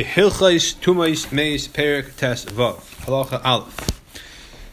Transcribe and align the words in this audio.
Hilchais 0.00 0.74
Tumais 0.80 1.30
Meis 1.30 1.68
Perik 1.68 2.16
Tes 2.16 2.46
Vav 2.46 2.80
Halacha 3.04 3.40
Aleph 3.44 3.76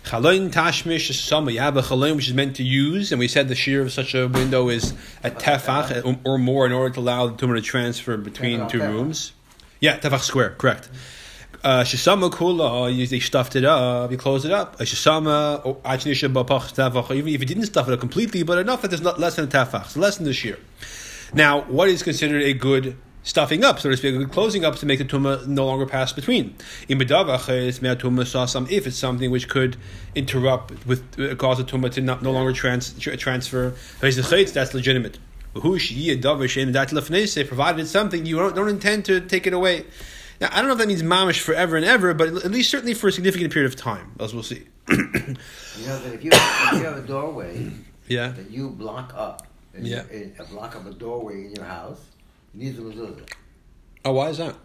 Chaloin 0.03 0.51
Tashmish 0.51 1.13
Sama. 1.13 1.51
You 1.51 1.59
have 1.59 1.77
a 1.77 1.83
chaloin 1.83 2.15
which 2.15 2.27
is 2.27 2.33
meant 2.33 2.55
to 2.55 2.63
use, 2.63 3.11
and 3.11 3.19
we 3.19 3.27
said 3.27 3.47
the 3.47 3.53
shear 3.53 3.83
of 3.83 3.91
such 3.91 4.15
a 4.15 4.27
window 4.27 4.69
is 4.69 4.95
a 5.23 5.29
tefach 5.29 6.19
or 6.25 6.39
more 6.39 6.65
in 6.65 6.71
order 6.71 6.95
to 6.95 6.99
allow 7.01 7.27
the 7.27 7.33
tumah 7.33 7.55
to 7.57 7.61
transfer 7.61 8.17
between 8.17 8.67
two 8.67 8.79
rooms. 8.79 9.33
Yeah, 9.79 9.99
tefach 9.99 10.21
square, 10.21 10.55
correct. 10.57 10.89
Uh, 11.63 11.83
kula, 11.83 12.91
you 12.91 13.05
they 13.05 13.19
stuffed 13.19 13.55
it 13.55 13.63
up, 13.63 14.09
you 14.09 14.17
closed 14.17 14.45
it 14.45 14.51
up. 14.51 14.79
Shisama, 14.79 15.61
even 17.15 17.33
if 17.35 17.39
you 17.39 17.45
didn't 17.45 17.67
stuff 17.67 17.87
it 17.87 17.93
up 17.93 17.99
completely, 17.99 18.41
but 18.41 18.57
enough 18.57 18.81
that 18.81 18.87
there's 18.87 19.01
not 19.01 19.19
less 19.19 19.35
than 19.35 19.45
a 19.45 19.47
tefach, 19.47 19.85
so 19.89 19.99
less 19.99 20.17
than 20.17 20.25
the 20.25 20.33
shear. 20.33 20.57
Now, 21.31 21.61
what 21.61 21.89
is 21.89 22.01
considered 22.01 22.41
a 22.41 22.53
good 22.53 22.97
stuffing 23.23 23.63
up, 23.63 23.79
so 23.79 23.89
to 23.89 23.97
speak, 23.97 24.31
closing 24.31 24.63
up 24.65 24.75
to 24.77 24.85
make 24.85 24.99
the 24.99 25.05
tumah 25.05 25.47
no 25.47 25.65
longer 25.65 25.85
pass 25.85 26.11
between. 26.13 26.55
If 26.87 27.01
it's 28.87 28.97
something 28.97 29.31
which 29.31 29.49
could 29.49 29.77
interrupt 30.15 30.87
with 30.87 31.03
uh, 31.19 31.35
cause 31.35 31.57
the 31.57 31.63
tumah 31.63 31.91
to 31.91 32.01
not, 32.01 32.23
no 32.23 32.31
longer 32.31 32.53
trans, 32.53 32.97
transfer, 32.99 33.75
that's 33.99 34.73
legitimate. 34.73 35.19
Provided 35.53 37.81
it's 37.81 37.91
something 37.91 38.25
you 38.25 38.37
don't, 38.37 38.55
don't 38.55 38.69
intend 38.69 39.05
to 39.05 39.21
take 39.21 39.47
it 39.47 39.53
away. 39.53 39.85
Now, 40.39 40.49
I 40.51 40.57
don't 40.57 40.67
know 40.67 40.73
if 40.73 40.79
that 40.79 40.87
means 40.87 41.03
mamish 41.03 41.39
forever 41.39 41.75
and 41.75 41.85
ever, 41.85 42.15
but 42.15 42.29
at 42.29 42.49
least 42.49 42.71
certainly 42.71 42.95
for 42.95 43.09
a 43.09 43.11
significant 43.11 43.53
period 43.53 43.71
of 43.71 43.75
time, 43.75 44.13
as 44.19 44.33
we'll 44.33 44.41
see. 44.41 44.63
you 44.89 44.97
know 44.97 45.99
that 45.99 46.13
if 46.13 46.23
you, 46.23 46.31
if 46.33 46.73
you 46.73 46.83
have 46.83 46.97
a 46.97 47.05
doorway 47.05 47.69
yeah. 48.07 48.29
that 48.29 48.49
you 48.49 48.69
block 48.69 49.13
up, 49.15 49.45
yeah. 49.77 50.03
a 50.39 50.45
block 50.45 50.73
of 50.75 50.87
a 50.87 50.91
doorway 50.91 51.45
in 51.45 51.51
your 51.51 51.65
house, 51.65 52.01
needs 52.53 52.77
a 52.79 52.81
mezuzah. 52.81 53.29
Oh, 54.05 54.13
why 54.13 54.29
is 54.29 54.37
that? 54.37 54.55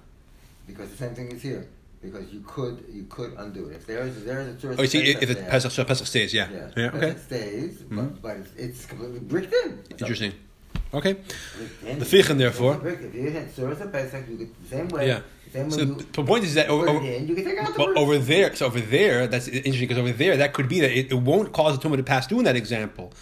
Because 0.66 0.90
the 0.90 0.96
same 0.96 1.14
thing 1.14 1.30
is 1.30 1.42
here. 1.42 1.68
Because 2.02 2.30
you 2.32 2.40
could 2.46 2.84
you 2.92 3.04
could 3.08 3.32
undo 3.38 3.68
it 3.68 3.76
if 3.76 3.86
there 3.86 4.02
is 4.02 4.24
there 4.24 4.40
is 4.40 4.48
a 4.48 4.60
tourist. 4.60 4.78
Oh, 4.78 4.82
you 4.82 4.88
see, 4.88 5.02
if 5.02 5.28
it 5.28 5.48
Pesach, 5.48 5.72
so 5.72 5.84
Pesach 5.84 6.06
stays, 6.06 6.32
yeah, 6.32 6.48
yeah, 6.50 6.70
yeah 6.76 6.86
okay, 6.94 7.08
it 7.08 7.20
stays, 7.20 7.78
mm-hmm. 7.78 7.96
but, 7.96 8.22
but 8.22 8.36
it's, 8.36 8.54
it's, 8.56 8.86
completely 8.86 9.20
bricked 9.20 9.52
in. 9.52 9.82
Interesting. 9.90 10.32
Okay. 10.94 11.14
The 11.82 12.04
fichin, 12.04 12.38
therefore. 12.38 12.80
If 12.86 13.14
you 13.14 13.30
had 13.30 13.52
service 13.52 13.80
of 13.80 13.90
Pesach, 13.92 14.28
you 14.28 14.36
get 14.36 14.62
the 14.62 14.68
same 14.68 14.88
way. 14.88 15.08
Yeah. 15.08 15.20
Same 15.52 15.70
so 15.70 15.84
way 15.84 16.04
the 16.12 16.24
point 16.24 16.44
is 16.44 16.54
that 16.54 16.68
over, 16.68 16.86
in, 16.86 17.26
you 17.26 17.34
can 17.34 17.44
take 17.44 17.58
out 17.58 17.72
the 17.72 17.78
but 17.78 17.96
over 17.96 18.18
there, 18.18 18.54
so 18.54 18.66
over 18.66 18.80
there, 18.80 19.26
that's 19.26 19.48
interesting 19.48 19.88
because 19.88 19.98
over 19.98 20.12
there, 20.12 20.36
that 20.36 20.52
could 20.52 20.68
be 20.68 20.80
that 20.80 20.96
it, 20.96 21.10
it 21.10 21.14
won't 21.14 21.52
cause 21.52 21.78
the 21.78 21.88
tumah 21.88 21.96
to 21.96 22.02
pass 22.02 22.26
through 22.26 22.40
in 22.40 22.44
that 22.44 22.56
example. 22.56 23.12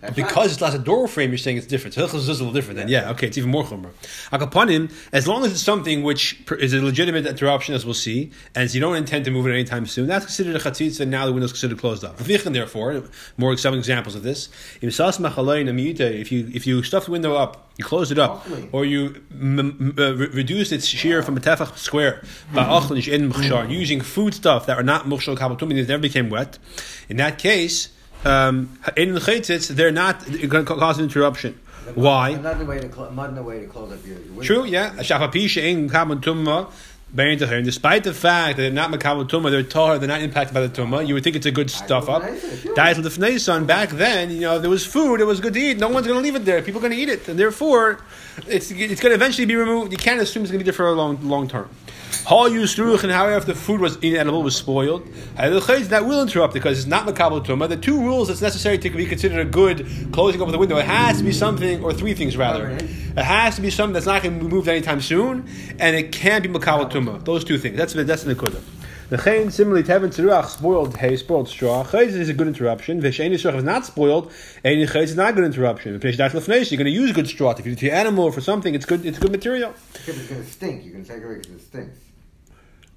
That's 0.00 0.14
because 0.14 0.36
right. 0.36 0.50
it's 0.50 0.60
not 0.60 0.74
a 0.74 0.78
door 0.78 1.08
frame, 1.08 1.30
you're 1.30 1.38
saying 1.38 1.56
it's 1.56 1.66
different. 1.66 1.94
So 1.94 2.04
is 2.04 2.28
a 2.28 2.32
little 2.32 2.52
different. 2.52 2.78
Then 2.78 2.88
yeah, 2.88 3.10
okay, 3.10 3.26
it's 3.26 3.38
even 3.38 3.50
more 3.50 3.64
chumrah. 3.64 3.90
Akapanim, 4.32 4.92
as 5.12 5.26
long 5.26 5.44
as 5.44 5.52
it's 5.52 5.62
something 5.62 6.02
which 6.02 6.40
is 6.58 6.72
a 6.74 6.80
legitimate 6.82 7.26
interruption, 7.26 7.74
as 7.74 7.84
we'll 7.84 7.94
see, 7.94 8.30
and 8.54 8.72
you 8.72 8.80
don't 8.80 8.96
intend 8.96 9.24
to 9.24 9.30
move 9.30 9.46
it 9.46 9.52
anytime 9.52 9.86
soon, 9.86 10.06
that's 10.06 10.24
considered 10.24 10.56
a 10.56 10.58
chatzitza. 10.58 11.00
And 11.00 11.10
now 11.10 11.26
the 11.26 11.32
window's 11.32 11.52
considered 11.52 11.78
closed 11.78 12.04
up. 12.04 12.18
Therefore, 12.18 13.02
more 13.36 13.56
some 13.56 13.74
examples 13.74 14.14
of 14.14 14.22
this. 14.22 14.48
If 14.80 16.32
you 16.32 16.50
if 16.54 16.66
you 16.66 16.82
stuff 16.82 17.06
the 17.06 17.10
window 17.10 17.34
up, 17.34 17.70
you 17.76 17.84
close 17.84 18.10
it 18.10 18.18
up, 18.18 18.46
or 18.72 18.84
you 18.84 19.22
m- 19.32 19.58
m- 19.58 19.94
uh, 19.98 20.14
re- 20.14 20.26
reduce 20.28 20.72
its 20.72 20.86
shear 20.86 21.22
from 21.22 21.36
a 21.36 21.40
tefach 21.40 21.76
square 21.76 22.22
by 22.52 22.64
using 23.68 24.00
food 24.00 24.34
stuff 24.34 24.66
that 24.66 24.76
are 24.78 24.82
not 24.82 25.04
mukhshal 25.06 25.36
kabatum, 25.36 25.68
they 25.70 25.82
never 25.86 25.98
became 25.98 26.28
wet. 26.30 26.58
In 27.08 27.16
that 27.18 27.38
case 27.38 27.90
um, 28.24 28.78
in 28.96 29.14
the 29.14 29.20
chaitzitz, 29.20 29.68
they're 29.68 29.90
not 29.90 30.24
going 30.26 30.64
to 30.64 30.64
cause 30.64 30.98
an 30.98 31.04
interruption. 31.04 31.58
Why? 31.94 32.30
Another 32.30 32.64
way 32.64 32.80
to 32.80 32.90
cl- 32.92 33.06
another 33.06 33.42
way 33.42 33.60
to 33.60 33.66
close 33.66 33.92
up 33.92 34.04
your 34.06 34.16
window. 34.16 34.42
True, 34.42 34.64
yeah. 34.64 34.94
Despite 34.94 35.30
the 38.04 38.12
fact 38.12 38.56
that 38.56 38.62
they're 38.62 38.70
not 38.70 38.90
makabel 38.90 39.26
tumah, 39.26 39.50
they're 39.50 39.62
tahar, 39.62 39.98
they're 39.98 40.08
not 40.08 40.20
impacted 40.20 40.52
by 40.52 40.60
the 40.60 40.68
tumah. 40.68 41.06
You 41.06 41.14
would 41.14 41.24
think 41.24 41.36
it's 41.36 41.46
a 41.46 41.50
good 41.50 41.70
stuff 41.70 42.10
up. 42.10 42.22
Diet 42.74 42.98
of 42.98 43.04
the 43.04 43.38
son. 43.38 43.64
Back 43.64 43.88
then, 43.90 44.30
you 44.30 44.40
know, 44.40 44.58
there 44.58 44.68
was 44.68 44.84
food. 44.84 45.20
It 45.20 45.24
was 45.24 45.40
good 45.40 45.54
to 45.54 45.60
eat. 45.60 45.78
No 45.78 45.88
one's 45.88 46.06
going 46.06 46.18
to 46.18 46.22
leave 46.22 46.36
it 46.36 46.44
there. 46.44 46.60
People 46.60 46.80
are 46.80 46.88
going 46.88 46.92
to 46.92 46.98
eat 46.98 47.08
it, 47.08 47.26
and 47.28 47.38
therefore, 47.38 48.00
it's 48.46 48.70
it's 48.70 49.00
going 49.00 49.10
to 49.10 49.14
eventually 49.14 49.46
be 49.46 49.56
removed. 49.56 49.92
You 49.92 49.98
can't 49.98 50.20
assume 50.20 50.42
it's 50.42 50.52
going 50.52 50.58
to 50.58 50.64
be 50.64 50.70
there 50.70 50.76
for 50.76 50.88
a 50.88 50.92
long 50.92 51.26
long 51.26 51.48
term. 51.48 51.70
Hall 52.28 52.46
used 52.46 52.76
ruach, 52.76 53.04
and 53.04 53.10
however, 53.10 53.38
if 53.38 53.46
the 53.46 53.54
food 53.54 53.80
was 53.80 53.96
inedible, 54.02 54.42
was 54.42 54.54
spoiled, 54.54 55.08
that 55.36 56.04
will 56.06 56.20
interrupt 56.20 56.52
because 56.52 56.76
it's 56.78 56.86
not 56.86 57.06
makabel 57.06 57.42
tumah. 57.42 57.70
The 57.70 57.78
two 57.78 57.98
rules 57.98 58.28
that's 58.28 58.42
necessary 58.42 58.76
to 58.76 58.90
be 58.90 59.06
considered 59.06 59.38
a 59.38 59.50
good 59.50 59.88
closing 60.12 60.42
up 60.42 60.48
of 60.48 60.52
the 60.52 60.58
window, 60.58 60.76
it 60.76 60.84
has 60.84 61.16
to 61.16 61.24
be 61.24 61.32
something, 61.32 61.82
or 61.82 61.94
three 61.94 62.12
things 62.12 62.36
rather. 62.36 62.68
It 62.68 63.16
has 63.16 63.56
to 63.56 63.62
be 63.62 63.70
something 63.70 63.94
that's 63.94 64.04
not 64.04 64.22
going 64.22 64.38
to 64.38 64.44
be 64.44 64.50
moved 64.50 64.68
anytime 64.68 65.00
soon, 65.00 65.48
and 65.78 65.96
it 65.96 66.12
can't 66.12 66.42
be 66.42 66.50
makabel 66.50 66.90
tumah. 66.90 67.24
Those 67.24 67.44
two 67.44 67.56
things. 67.56 67.78
That's 67.78 67.94
that's 67.94 68.24
the 68.24 68.34
nekudah. 68.34 68.60
The 69.08 69.16
chayin 69.16 69.50
similarly 69.50 69.84
to 69.84 69.92
having 69.92 70.10
tzeruach 70.10 70.48
spoiled 70.48 70.98
hay, 70.98 71.16
spoiled 71.16 71.48
straw. 71.48 71.82
Chayz 71.82 72.08
is 72.08 72.28
a 72.28 72.34
good 72.34 72.46
interruption. 72.46 73.00
V'shein 73.00 73.30
yisrach 73.30 73.56
is 73.56 73.64
not 73.64 73.86
spoiled. 73.86 74.30
Any 74.62 74.84
chayz 74.84 75.04
is 75.04 75.16
not 75.16 75.30
a 75.30 75.32
good 75.32 75.44
interruption. 75.44 75.98
V'pnei 75.98 76.14
shdat 76.14 76.32
lefneish, 76.32 76.70
you're 76.70 76.76
going 76.76 76.84
to 76.84 76.90
use 76.90 77.10
good 77.12 77.26
straw. 77.26 77.52
If 77.52 77.64
you 77.64 77.72
do 77.72 77.76
to 77.76 77.86
your 77.86 77.94
animal 77.94 78.24
or 78.24 78.32
for 78.32 78.42
something, 78.42 78.74
it's 78.74 78.84
good. 78.84 79.06
It's 79.06 79.18
good 79.18 79.32
material. 79.32 79.70
If 79.94 80.08
it's 80.10 80.28
going 80.28 80.44
to 80.44 80.50
stink, 80.50 80.84
you 80.84 80.90
can 80.90 81.04
take 81.06 81.22
it 81.22 81.24
away 81.24 81.36
because 81.36 81.52
it 81.52 81.60
stinks. 81.62 82.07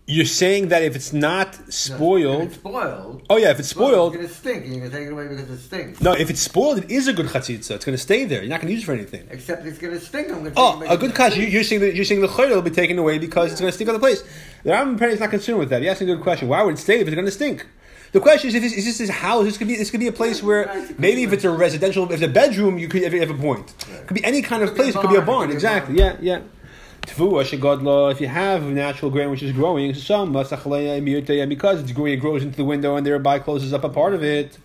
You're 0.08 0.26
saying 0.26 0.70
that 0.70 0.82
if 0.84 0.96
it's 0.96 1.14
not 1.14 1.56
spoiled, 1.72 2.44
it's 2.44 2.56
spoiled. 2.66 3.22
Oh 3.30 3.38
yeah, 3.38 3.52
if 3.52 3.60
it's 3.60 3.70
spoiled, 3.70 4.16
it's 4.16 4.18
going 4.18 4.28
to 4.28 4.34
stink, 4.34 4.66
and 4.66 4.76
you're 4.76 4.90
to 4.90 4.92
take 4.92 5.08
it 5.08 5.12
away 5.12 5.28
because 5.28 5.50
it 5.50 5.60
stinks. 5.60 6.02
No, 6.02 6.14
if 6.14 6.30
it's 6.30 6.42
spoiled, 6.42 6.80
it 6.80 6.92
is 6.92 7.08
a 7.08 7.14
good 7.14 7.28
chatzitza. 7.28 7.72
It's 7.72 7.86
going 7.86 7.98
to 7.98 7.98
stay 7.98 8.26
there. 8.26 8.42
You're 8.42 8.50
not 8.50 8.62
going 8.62 8.68
to 8.68 8.74
use 8.74 8.84
it 8.84 8.86
for 8.88 8.94
anything. 8.94 9.28
Except 9.30 9.66
it's 9.66 9.78
going 9.78 9.94
to 9.94 10.00
stink. 10.00 10.30
I'm 10.30 10.40
going 10.40 10.54
to 10.54 10.60
oh, 10.60 10.82
a 10.90 10.98
good 10.98 11.16
kash. 11.16 11.38
You're 11.38 11.64
saying 11.64 11.82
that 11.82 11.96
you're 11.96 12.06
saying 12.06 12.22
the 12.22 12.28
chayil 12.28 12.56
will 12.56 12.62
be 12.62 12.72
taken 12.72 12.98
away 12.98 13.20
because 13.20 13.48
yeah. 13.48 13.52
it's 13.54 13.62
going 13.62 13.70
to 13.70 13.76
stink 13.76 13.90
other 13.90 14.00
place. 14.00 14.22
The 14.64 14.72
Rambam 14.72 14.96
apparently 14.96 15.14
is 15.14 15.20
not 15.20 15.30
concerned 15.30 15.60
with 15.60 15.70
that. 15.70 15.82
He 15.82 15.88
asked 15.88 16.02
a 16.02 16.06
good 16.06 16.22
question. 16.22 16.48
Why 16.48 16.64
would 16.64 16.74
it 16.74 16.78
stay 16.80 17.00
if 17.00 17.08
it's 17.08 17.16
going 17.16 17.26
to 17.26 17.32
stink? 17.32 17.66
The 18.12 18.20
question 18.20 18.50
is, 18.50 18.56
if 18.56 18.62
this, 18.62 18.74
is 18.74 18.86
this 18.86 18.98
his 18.98 19.10
house? 19.10 19.46
This 19.46 19.58
could 19.58 19.68
be 19.68 19.78
this 19.78 19.90
could 19.90 20.02
be 20.02 20.08
a 20.08 20.12
place 20.12 20.44
where 20.44 20.68
maybe 20.98 21.24
if 21.24 21.32
it's 21.32 21.46
a 21.46 21.50
residential, 21.50 22.04
if 22.06 22.12
it's 22.12 22.24
a 22.24 22.28
bedroom, 22.28 22.78
you 22.78 22.90
could 22.90 23.04
have 23.04 23.30
a 23.30 23.34
point. 23.34 23.74
It 23.90 24.08
could 24.08 24.16
be 24.16 24.24
any 24.26 24.42
kind 24.42 24.64
of 24.64 24.76
place. 24.76 24.96
It 24.96 25.00
could 25.00 25.10
be 25.10 25.16
a 25.16 25.22
barn. 25.22 25.52
Exactly. 25.52 25.98
Yeah, 25.98 26.18
yeah. 26.20 26.42
If 27.08 28.22
you 28.22 28.28
have 28.28 28.64
natural 28.64 29.12
grain 29.12 29.30
which 29.32 29.44
is 29.44 29.52
growing, 29.52 29.94
some 29.94 30.34
imbiyote, 30.34 31.30
eh, 31.30 31.34
and 31.34 31.42
eh, 31.42 31.46
because 31.46 31.82
it's 31.82 31.92
growing, 31.92 32.14
it 32.14 32.18
grows 32.18 32.44
into 32.44 32.58
the 32.58 32.66
window 32.66 32.96
and 32.96 33.06
thereby 33.06 33.40
closes 33.40 33.74
up 33.74 33.84
a 33.84 33.90
part 33.90 34.14
of 34.14 34.24
it. 34.24 34.58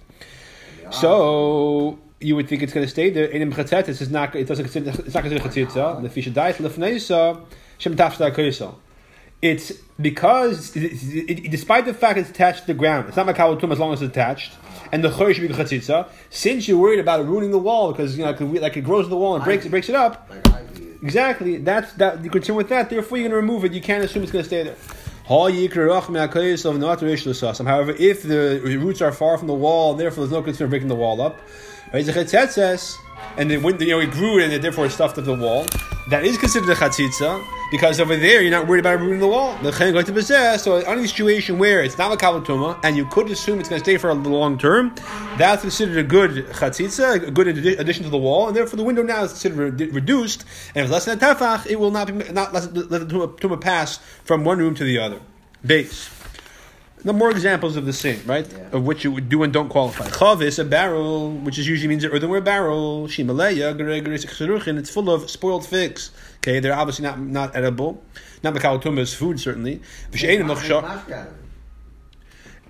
So 0.91 1.98
you 2.20 2.36
would 2.36 2.48
think 2.48 2.62
it's 2.62 2.72
going 2.72 2.86
to 2.86 2.91
stay 2.91 3.10
there. 3.10 3.25
It's 3.25 4.08
not. 4.08 4.34
It 4.34 4.46
doesn't. 4.46 4.64
Consider, 4.64 4.91
it's 4.91 5.14
not 5.14 5.25
considered 5.25 5.42
chatzitza. 5.42 6.02
The 6.02 6.08
fish 6.08 6.26
dies 6.26 6.56
lefneisa 6.56 7.44
shem 7.78 7.96
tafshta 7.96 8.75
It's 9.42 9.72
because, 10.00 10.76
it, 10.76 10.92
it, 11.44 11.50
despite 11.50 11.84
the 11.84 11.94
fact 11.94 12.19
it's 12.19 12.30
attached 12.30 12.62
to 12.62 12.66
the 12.69 12.75
ground, 12.75 13.08
it's 13.08 13.16
not 13.16 13.26
makal 13.26 13.70
as 13.70 13.78
long 13.78 13.92
as 13.92 14.02
it's 14.02 14.12
attached, 14.12 14.52
and 14.92 15.02
the 15.02 15.10
choy 15.10 15.34
should 15.34 15.46
be 15.46 15.54
chatzitza. 15.54 16.08
Since 16.30 16.69
you're 16.69 16.78
worried 16.78 17.00
about 17.00 17.20
it 17.20 17.25
ruining 17.25 17.50
the 17.50 17.58
wall 17.58 17.92
because 17.92 18.16
you 18.16 18.25
know 18.25 18.32
like 18.60 18.76
it 18.76 18.82
grows 18.82 19.04
in 19.04 19.10
the 19.10 19.16
wall 19.16 19.34
and 19.34 19.44
breaks 19.44 19.66
it 19.66 19.70
breaks 19.70 19.88
it 19.88 19.94
up. 19.94 20.30
Exactly. 21.06 21.59
That's 21.59 21.93
that. 21.94 22.25
You're 22.25 22.56
with 22.56 22.69
that. 22.71 22.91
Therefore, 22.91 23.17
you're 23.17 23.28
going 23.28 23.31
to 23.31 23.47
remove 23.47 23.65
it. 23.65 23.72
You 23.72 23.81
can't 23.81 24.03
assume 24.03 24.25
it's 24.25 24.33
going 24.33 24.43
to 24.43 24.49
stay 24.49 24.65
there. 24.65 24.75
However, 25.28 25.56
if 28.11 28.22
the 28.22 28.78
roots 28.84 29.00
are 29.00 29.12
far 29.12 29.39
from 29.39 29.47
the 29.47 29.55
wall, 29.55 29.94
therefore 29.94 30.25
there's 30.25 30.33
no 30.33 30.43
concern 30.43 30.65
of 30.65 30.71
breaking 30.71 30.89
the 30.89 30.97
wall 30.97 31.21
up. 31.21 31.39
And 31.93 32.05
then 33.50 33.62
when 33.62 33.81
you 33.81 33.89
know 33.89 34.00
it 34.00 34.11
grew 34.11 34.43
and 34.43 34.53
it 34.53 34.62
therefore 34.62 34.91
stuffed 34.91 35.19
up 35.19 35.25
the 35.25 35.34
wall, 35.34 35.65
that 36.11 36.25
is 36.25 36.37
considered 36.39 36.71
a 36.71 36.75
chatzitza 36.75 37.44
because 37.71 38.00
over 38.00 38.16
there 38.16 38.43
you're 38.43 38.50
not 38.50 38.66
worried 38.66 38.81
about 38.81 38.99
removing 38.99 39.21
the 39.21 39.27
wall. 39.27 39.56
The 39.62 39.71
chen 39.72 39.93
going 39.93 40.04
to 40.06 40.12
possess. 40.12 40.65
So 40.65 40.77
any 40.77 41.06
situation 41.06 41.59
where 41.59 41.82
it's 41.82 41.99
not 41.99 42.12
a 42.12 42.16
tuma 42.16 42.78
and 42.84 42.97
you 42.97 43.06
could 43.06 43.31
assume 43.31 43.60
it's 43.60 43.69
going 43.69 43.81
to 43.81 43.84
stay 43.84 43.97
for 43.97 44.10
a 44.10 44.15
long 44.15 44.59
term, 44.59 44.94
that's 45.38 45.62
considered 45.62 45.99
a 45.99 46.03
good 46.03 46.47
chatzitza, 46.49 47.26
a 47.26 47.31
good 47.31 47.49
addition 47.49 48.05
to 48.05 48.10
the 48.10 48.19
wall, 48.19 48.49
and 48.49 48.56
therefore 48.56 48.76
the 48.76 48.84
window 48.84 49.03
now 49.03 49.25
is 49.25 49.32
considered 49.32 49.81
re- 49.81 49.91
reduced. 49.91 50.44
And 50.75 50.84
if 50.84 50.91
less 50.91 51.05
than 51.05 51.19
a 51.19 51.21
tefach, 51.21 51.66
it 51.66 51.78
will 51.78 51.91
not 51.91 52.06
be 52.06 52.12
not 52.32 52.53
let 52.53 52.72
the 52.75 53.06
tuma 53.41 53.60
pass 53.60 53.99
from 54.25 54.44
one 54.44 54.59
room 54.59 54.75
to 54.75 54.84
the 54.84 54.99
other. 54.99 55.21
Base. 55.64 56.15
No 57.06 57.12
more 57.12 57.31
examples 57.31 57.76
of 57.76 57.87
the 57.87 57.93
same, 57.93 58.20
right? 58.26 58.44
Yeah. 58.53 58.70
Of 58.73 58.85
which 58.85 59.05
you 59.05 59.12
would 59.12 59.29
do 59.29 59.44
and 59.44 59.53
don't 59.53 59.69
qualify. 59.69 60.08
Chavis, 60.08 60.58
a 60.58 60.64
barrel, 60.64 61.31
which 61.31 61.56
is 61.56 61.69
usually 61.69 61.87
means 61.87 62.03
an 62.03 62.11
earthenware 62.11 62.41
barrel. 62.41 63.06
Shimaleya, 63.06 64.79
it's 64.79 64.91
full 64.91 65.08
of 65.11 65.31
spoiled 65.31 65.64
figs. 65.64 66.11
Okay, 66.38 66.58
they're 66.58 66.75
obviously 66.75 67.05
not 67.05 67.20
not 67.20 67.55
edible. 67.55 68.03
Not 68.43 68.55
makalatum 68.55 68.99
is 68.99 69.14
food, 69.14 69.38
certainly. 69.38 69.81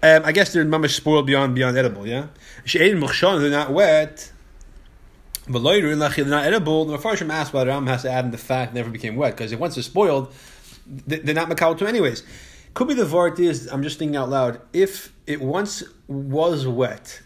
Um, 0.02 0.22
I 0.22 0.32
guess 0.32 0.52
they're 0.52 0.66
mamish 0.66 0.90
spoiled 0.90 1.26
beyond 1.26 1.54
beyond 1.54 1.78
edible, 1.78 2.06
yeah? 2.06 2.26
They're 2.70 2.94
not 2.94 3.72
wet. 3.72 4.32
But 5.48 5.62
later, 5.62 5.96
they're 5.96 6.26
not 6.26 6.44
edible. 6.44 6.84
The 6.84 6.98
Mepharshim 6.98 7.30
asked 7.32 7.54
whether 7.54 7.70
Ram 7.70 7.86
has 7.86 8.02
to 8.02 8.10
add 8.10 8.26
in 8.26 8.32
the 8.32 8.38
fact 8.38 8.74
never 8.74 8.90
became 8.90 9.16
wet, 9.16 9.34
because 9.34 9.52
if 9.52 9.58
once 9.58 9.76
they're 9.76 9.82
spoiled, 9.82 10.30
they're 10.86 11.34
not 11.34 11.48
makalatum 11.48 11.88
anyways. 11.88 12.22
Could 12.76 12.88
be 12.88 12.94
the 12.94 13.04
vart 13.04 13.40
is, 13.40 13.72
I'm 13.72 13.82
just 13.82 13.98
thinking 13.98 14.16
out 14.16 14.28
loud, 14.28 14.60
if 14.74 15.10
it 15.26 15.40
once 15.40 15.82
was 16.08 16.66
wet, 16.66 17.22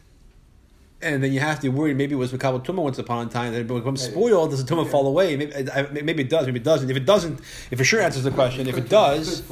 and 1.02 1.24
then 1.24 1.32
you 1.32 1.40
have 1.40 1.58
to 1.58 1.68
worry 1.70 1.92
maybe 1.92 2.12
it 2.12 2.18
was 2.18 2.30
Makabal 2.32 2.64
Tumah 2.64 2.84
once 2.84 3.00
upon 3.00 3.26
a 3.26 3.30
time, 3.30 3.50
then 3.50 3.62
it 3.62 3.66
becomes 3.66 4.00
spoiled, 4.00 4.50
does 4.50 4.64
the 4.64 4.72
Tumah 4.72 4.88
fall 4.88 5.08
away? 5.08 5.36
Maybe, 5.36 5.52
maybe 6.04 6.22
it 6.22 6.30
does, 6.30 6.46
maybe 6.46 6.60
it 6.60 6.62
doesn't. 6.62 6.88
If 6.88 6.96
it 6.96 7.04
doesn't, 7.04 7.40
if 7.72 7.80
it 7.80 7.84
sure 7.84 8.00
answers 8.00 8.22
the 8.22 8.30
question, 8.30 8.68
if 8.68 8.78
it 8.78 8.88
does, 8.88 9.42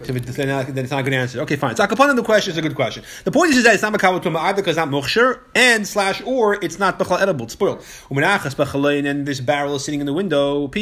if 0.00 0.36
then, 0.36 0.78
it's 0.78 0.90
not 0.90 1.00
a 1.00 1.02
good 1.02 1.12
answer. 1.12 1.40
Okay, 1.40 1.56
fine. 1.56 1.74
So 1.74 1.84
Akapan 1.84 2.14
the 2.14 2.22
question 2.22 2.52
is 2.52 2.58
a 2.58 2.62
good 2.62 2.74
question. 2.74 3.02
The 3.24 3.32
point 3.32 3.52
is, 3.52 3.64
that 3.64 3.74
it's 3.74 3.82
not 3.82 3.92
Makabal 3.92 4.22
Tumah 4.22 4.38
either 4.38 4.62
because 4.62 4.76
it's 4.76 4.86
not 4.86 4.88
Mukhshir 4.88 5.40
and 5.54 5.86
slash 5.86 6.22
or 6.24 6.62
it's 6.64 6.78
not 6.78 6.98
Bechal 6.98 7.20
edible, 7.20 7.44
it's 7.44 7.54
spoiled. 7.54 7.84
And 8.10 9.26
this 9.26 9.40
barrel 9.40 9.74
is 9.74 9.84
sitting 9.84 10.00
in 10.00 10.06
the 10.06 10.12
window, 10.12 10.64
and 10.64 10.76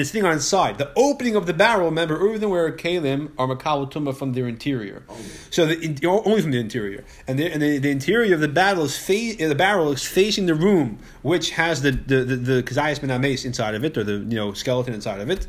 it's 0.00 0.10
sitting 0.10 0.24
on 0.24 0.36
its 0.36 0.44
side. 0.44 0.78
The 0.78 0.90
opening 0.96 1.36
of 1.36 1.46
the 1.46 1.54
barrel, 1.54 1.86
remember, 1.86 2.16
everywhere 2.16 2.72
Kalim 2.72 3.30
are 3.38 3.46
Makabal 3.46 3.90
Tumah 3.90 4.16
from 4.16 4.32
their 4.32 4.48
interior. 4.48 5.04
So 5.50 5.66
the, 5.66 5.98
only 6.06 6.42
from 6.42 6.50
the 6.50 6.60
interior. 6.60 7.04
And 7.28 7.38
the, 7.38 7.52
and 7.52 7.62
the, 7.62 7.78
the 7.78 7.90
interior 7.90 8.34
of 8.34 8.40
the 8.40 8.48
barrel 8.48 8.84
is 8.84 8.98
fa- 8.98 9.36
the 9.38 9.54
barrel 9.54 9.92
is 9.92 10.04
facing 10.04 10.46
the 10.46 10.54
room 10.54 10.98
which 11.26 11.50
has 11.50 11.82
the 11.82 11.90
the 11.90 12.22
the, 12.22 12.36
the 12.36 12.62
kazayas 12.62 13.00
ben 13.00 13.10
ames 13.10 13.44
inside 13.44 13.74
of 13.74 13.84
it 13.84 13.96
or 13.96 14.04
the 14.04 14.12
you 14.12 14.36
know 14.36 14.52
skeleton 14.52 14.94
inside 14.94 15.20
of 15.20 15.28
it. 15.28 15.46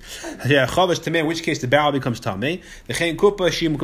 Yeah, 0.48 0.66
in 1.06 1.26
which 1.28 1.44
case 1.44 1.60
the 1.62 1.68
barrel 1.68 1.87
becomes 1.92 2.20
tameh. 2.20 2.62
The 2.86 2.94
chen 2.94 3.18
kupa 3.18 3.50
shim. 3.50 3.78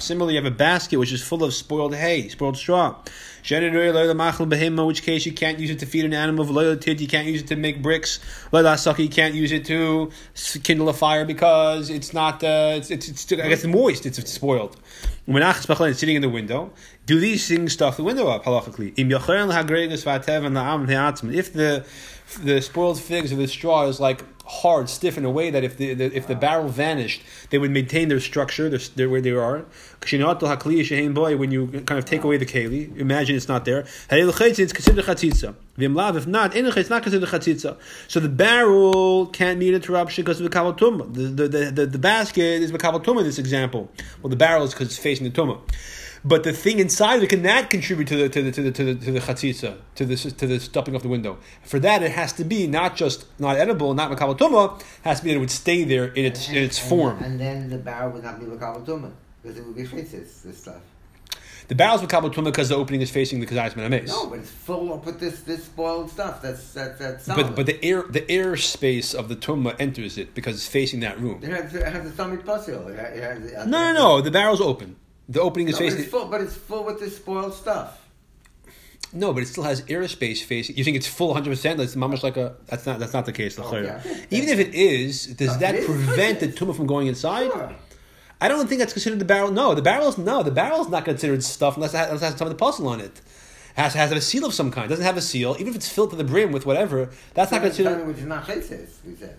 Similarly, 0.00 0.34
you 0.34 0.42
have 0.42 0.52
a 0.52 0.54
basket 0.54 0.98
which 0.98 1.12
is 1.12 1.22
full 1.22 1.44
of 1.44 1.54
spoiled 1.54 1.94
hay, 1.94 2.28
spoiled 2.28 2.56
straw. 2.56 2.96
In 3.50 4.86
which 4.86 5.02
case 5.02 5.26
you 5.26 5.32
can't 5.32 5.58
use 5.58 5.70
it 5.70 5.80
to 5.80 5.86
feed 5.86 6.04
an 6.04 6.14
animal. 6.14 6.46
You 6.46 7.08
can't 7.08 7.26
use 7.26 7.42
it 7.42 7.48
to 7.48 7.56
make 7.56 7.82
bricks. 7.82 8.20
You 8.52 9.08
can't 9.08 9.34
use 9.34 9.50
it 9.50 9.64
to 9.66 10.12
kindle 10.62 10.88
a 10.88 10.92
fire 10.92 11.24
because 11.24 11.90
it's 11.90 12.12
not. 12.12 12.44
Uh, 12.44 12.74
it's, 12.76 12.90
it's, 12.90 13.08
it's 13.08 13.32
I 13.32 13.48
guess 13.48 13.64
moist. 13.64 14.06
It's, 14.06 14.18
it's 14.18 14.32
spoiled. 14.32 14.76
Sitting 15.26 16.16
in 16.16 16.22
the 16.22 16.28
window. 16.28 16.70
Do 17.06 17.18
these 17.18 17.48
things 17.48 17.72
stuff 17.72 17.96
the 17.96 18.04
window 18.04 18.28
up 18.28 18.44
halachically? 18.44 18.92
If 21.34 21.52
the 21.52 21.84
the 22.44 22.62
spoiled 22.62 23.00
figs 23.00 23.32
or 23.32 23.36
the 23.36 23.48
straw 23.48 23.86
is 23.86 24.00
like 24.00 24.31
hard, 24.44 24.88
stiff 24.88 25.16
in 25.16 25.24
a 25.24 25.30
way 25.30 25.50
that 25.50 25.64
if 25.64 25.76
the, 25.76 25.94
the 25.94 26.16
if 26.16 26.26
the 26.26 26.34
barrel 26.34 26.68
vanished, 26.68 27.22
they 27.50 27.58
would 27.58 27.70
maintain 27.70 28.08
their 28.08 28.20
structure, 28.20 28.68
their, 28.68 28.78
their 28.96 29.08
where 29.08 29.20
they 29.20 29.30
are. 29.30 29.64
boy, 30.00 31.36
When 31.36 31.50
you 31.50 31.68
kind 31.68 31.98
of 31.98 32.04
take 32.04 32.24
away 32.24 32.36
the 32.36 32.46
keli, 32.46 32.96
imagine 32.96 33.36
it's 33.36 33.48
not 33.48 33.64
there. 33.64 33.86
It's 34.10 34.72
considered 34.72 35.04
chatzitza. 35.04 35.54
If 35.78 36.26
not, 36.26 36.54
it's 36.54 36.90
not 36.90 37.02
considered 37.02 37.28
chatzitza. 37.28 37.76
So 38.08 38.20
the 38.20 38.28
barrel 38.28 39.26
can't 39.26 39.58
meet 39.58 39.74
interruption 39.74 40.24
because 40.24 40.40
of 40.40 40.44
the 40.44 40.50
kabbalah 40.50 40.76
the, 41.12 41.22
the, 41.22 41.70
the, 41.70 41.86
the, 41.86 41.98
basket 41.98 42.62
is 42.62 42.72
the 42.72 42.78
kabbalah 42.78 43.18
in 43.18 43.24
this 43.24 43.38
example. 43.38 43.90
Well, 44.22 44.30
the 44.30 44.36
barrel 44.36 44.64
is 44.64 44.72
because 44.72 44.88
it's 44.88 44.98
facing 44.98 45.30
the 45.30 45.32
tumah. 45.32 45.60
But 46.24 46.44
the 46.44 46.52
thing 46.52 46.78
inside 46.78 47.16
of 47.16 47.24
it 47.24 47.30
can 47.30 47.42
that 47.42 47.68
contribute 47.68 48.06
to 48.08 48.16
the 48.16 48.28
to 48.28 48.42
the 48.42 48.52
to 48.52 48.62
the 48.62 48.70
to 48.70 48.84
the, 48.84 48.94
to 48.94 49.12
the 49.12 49.18
chatzitza 49.18 49.78
to 49.96 50.04
the 50.04 50.16
to 50.16 50.46
the 50.46 50.60
stopping 50.60 50.94
of 50.94 51.02
the 51.02 51.08
window. 51.08 51.38
For 51.62 51.80
that, 51.80 52.02
it 52.02 52.12
has 52.12 52.32
to 52.34 52.44
be 52.44 52.66
not 52.66 52.94
just 52.96 53.26
not 53.40 53.56
edible, 53.56 53.92
not 53.94 54.10
makabel 54.10 54.82
has 55.02 55.18
to 55.18 55.24
be 55.24 55.30
that 55.30 55.36
it 55.36 55.40
would 55.40 55.50
stay 55.50 55.82
there 55.82 56.06
in 56.06 56.24
its 56.24 56.46
and, 56.46 56.56
in 56.56 56.62
its 56.62 56.80
and, 56.80 56.88
form. 56.88 57.22
And 57.22 57.40
then 57.40 57.70
the 57.70 57.78
barrel 57.78 58.12
would 58.12 58.22
not 58.22 58.38
be 58.38 58.46
makabel 58.46 59.12
because 59.42 59.58
it 59.58 59.66
would 59.66 59.74
be 59.74 59.84
faces 59.84 60.42
this 60.42 60.58
stuff. 60.58 60.82
The 61.66 61.74
barrel's 61.74 62.02
makabel 62.02 62.44
because 62.44 62.68
the 62.68 62.76
opening 62.76 63.00
is 63.00 63.10
facing 63.10 63.40
the 63.40 63.46
kazayis 63.46 63.74
ben 63.74 64.04
No, 64.04 64.26
but 64.26 64.40
it's 64.40 64.50
full 64.50 64.92
up 64.92 65.06
with 65.06 65.18
this 65.18 65.40
this 65.40 65.64
spoiled 65.64 66.10
stuff. 66.10 66.40
That's 66.42 66.72
that 66.74 66.98
that's. 67.00 67.26
But 67.26 67.56
but 67.56 67.66
the 67.66 67.84
air 67.84 68.02
the 68.02 68.30
air 68.30 68.56
space 68.56 69.12
of 69.12 69.28
the 69.28 69.36
tumah 69.36 69.74
enters 69.80 70.18
it 70.18 70.34
because 70.34 70.54
it's 70.54 70.68
facing 70.68 71.00
that 71.00 71.18
room. 71.18 71.40
It 71.42 71.50
has, 71.50 71.74
it 71.74 71.86
has 71.86 72.06
a 72.06 72.12
stomach 72.12 72.44
puzzle. 72.44 72.88
It 72.88 72.98
has, 72.98 73.44
it 73.44 73.54
has, 73.54 73.66
no, 73.66 73.92
no, 73.92 73.92
no. 73.92 74.20
The 74.20 74.30
barrel's 74.30 74.60
open. 74.60 74.96
The 75.32 75.40
opening 75.40 75.68
is 75.68 75.74
no, 75.74 75.78
facing. 75.78 75.96
But 75.96 76.02
it's, 76.02 76.10
full, 76.10 76.26
but 76.26 76.40
it's 76.42 76.54
full 76.54 76.84
with 76.84 77.00
this 77.00 77.16
spoiled 77.16 77.54
stuff. 77.54 77.98
No, 79.14 79.32
but 79.32 79.42
it 79.42 79.46
still 79.46 79.64
has 79.64 79.82
airspace 79.82 80.42
facing. 80.42 80.76
You 80.76 80.84
think 80.84 80.96
it's 80.96 81.06
full 81.06 81.28
100? 81.28 81.50
percent 81.50 81.78
That's 81.78 81.96
much 81.96 82.22
like 82.22 82.36
a. 82.36 82.54
That's 82.66 82.86
not. 82.86 82.98
That's 82.98 83.12
not 83.12 83.26
the 83.26 83.32
case. 83.32 83.58
Oh, 83.58 83.76
yeah. 83.76 84.02
Even 84.30 84.48
if 84.48 84.58
it 84.58 84.74
is, 84.74 85.26
does 85.26 85.54
No, 85.54 85.58
that 85.58 85.84
prevent 85.84 86.40
the 86.40 86.48
tumah 86.48 86.76
from 86.76 86.86
going 86.86 87.06
inside? 87.06 87.50
Sure. 87.50 87.74
I 88.40 88.48
don't 88.48 88.66
think 88.68 88.80
that's 88.80 88.92
considered 88.92 89.20
the 89.20 89.24
barrel. 89.24 89.50
No, 89.50 89.74
the 89.74 89.82
barrel's 89.82 90.18
no. 90.18 90.42
The 90.42 90.50
barrel's 90.50 90.88
not 90.88 91.04
considered 91.04 91.42
stuff 91.42 91.76
unless 91.76 91.94
it 91.94 91.98
has, 91.98 92.06
unless 92.08 92.22
it 92.22 92.26
has 92.26 92.36
some 92.36 92.48
of 92.48 92.52
the 92.52 92.58
puzzle 92.58 92.88
on 92.88 93.00
it. 93.00 93.20
It 93.76 93.80
has, 93.80 93.94
has 93.94 94.12
a 94.12 94.20
seal 94.20 94.44
of 94.44 94.52
some 94.52 94.70
kind. 94.70 94.86
It 94.86 94.88
doesn't 94.88 95.04
have 95.04 95.16
a 95.16 95.22
seal, 95.22 95.56
even 95.58 95.68
if 95.68 95.76
it's 95.76 95.88
filled 95.88 96.10
to 96.10 96.16
the 96.16 96.24
brim 96.24 96.52
with 96.52 96.66
whatever. 96.66 97.10
That's 97.34 97.52
not 97.52 97.62
considered. 97.62 98.06
Which 98.06 98.18
is 98.18 98.24
not. 98.24 98.46
We 98.48 98.60
said. 98.60 99.36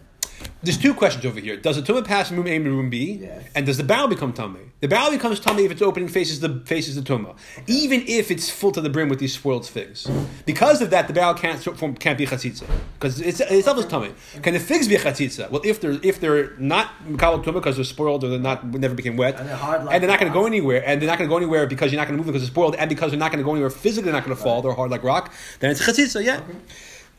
There's 0.64 0.78
two 0.78 0.94
questions 0.94 1.26
over 1.26 1.42
here. 1.42 1.58
Does 1.58 1.76
the 1.76 1.82
tumah 1.82 2.06
pass 2.06 2.30
from 2.30 2.38
room 2.38 2.48
A 2.48 2.58
to 2.58 2.70
room 2.70 2.90
B? 2.90 3.20
Yes. 3.22 3.44
And 3.54 3.66
does 3.66 3.76
the 3.76 3.84
barrel 3.84 4.08
become 4.08 4.32
tummy? 4.32 4.62
The 4.80 4.88
barrel 4.88 5.12
becomes 5.12 5.42
tummy 5.42 5.66
if 5.66 5.72
its 5.72 5.82
opening 5.82 6.08
faces 6.08 6.40
the 6.40 6.62
faces 6.66 6.96
the 6.96 7.02
tumah, 7.02 7.36
even 7.68 8.04
if 8.08 8.32
it's 8.32 8.50
full 8.50 8.72
to 8.72 8.80
the 8.80 8.90
brim 8.90 9.10
with 9.10 9.20
these 9.20 9.34
spoiled 9.34 9.68
figs. 9.68 10.10
Because 10.46 10.82
of 10.82 10.90
that, 10.92 11.08
the 11.08 11.14
barrel 11.14 11.34
can't 11.34 11.62
form, 11.62 11.96
can't 11.96 12.18
be 12.18 12.26
chatzitza 12.26 12.66
because 12.94 13.20
it's 13.20 13.42
itself 13.42 13.78
is 13.80 13.86
tummy. 13.88 14.14
Can 14.42 14.54
the 14.54 14.60
figs 14.60 14.88
be 14.88 14.96
chatzitza? 14.96 15.52
Well, 15.52 15.62
if 15.66 15.82
they're 15.82 16.00
if 16.02 16.22
they're 16.22 16.56
not 16.58 16.92
makabel 17.10 17.44
tumah 17.44 17.56
because 17.56 17.76
they're 17.76 17.84
spoiled 17.84 18.24
or 18.24 18.30
they're 18.30 18.40
not 18.40 18.66
never 18.66 18.96
became 18.96 19.18
wet, 19.18 19.38
And 19.40 19.50
they're 19.50 19.58
hard 19.58 19.84
like 19.84 19.94
and 19.94 20.02
they're 20.02 20.10
not 20.10 20.20
going 20.20 20.32
to 20.32 20.38
go 20.38 20.46
anywhere, 20.46 20.82
and 20.86 21.02
they're 21.02 21.10
not 21.10 21.18
going 21.18 21.30
to 21.30 21.34
go 21.34 21.38
anywhere 21.38 21.68
because 21.68 21.92
you're 21.92 22.00
not 22.00 22.08
going 22.08 22.18
to 22.18 22.18
move 22.18 22.28
them 22.28 22.34
because 22.34 22.48
they're 22.48 22.54
spoiled, 22.54 22.76
and 22.76 22.88
because 22.88 23.12
they're 23.12 23.20
not 23.20 23.32
going 23.32 23.44
to 23.44 23.46
go 23.46 23.52
anywhere 23.52 23.70
physically, 23.70 24.06
they're 24.06 24.14
not 24.14 24.26
going 24.26 24.36
to 24.36 24.42
fall. 24.42 24.62
They're 24.62 24.72
hard 24.72 24.92
like 24.92 25.04
rock. 25.04 25.34
Then 25.60 25.72
it's 25.72 25.86
chatzitza, 25.86 26.24
yeah. 26.24 26.42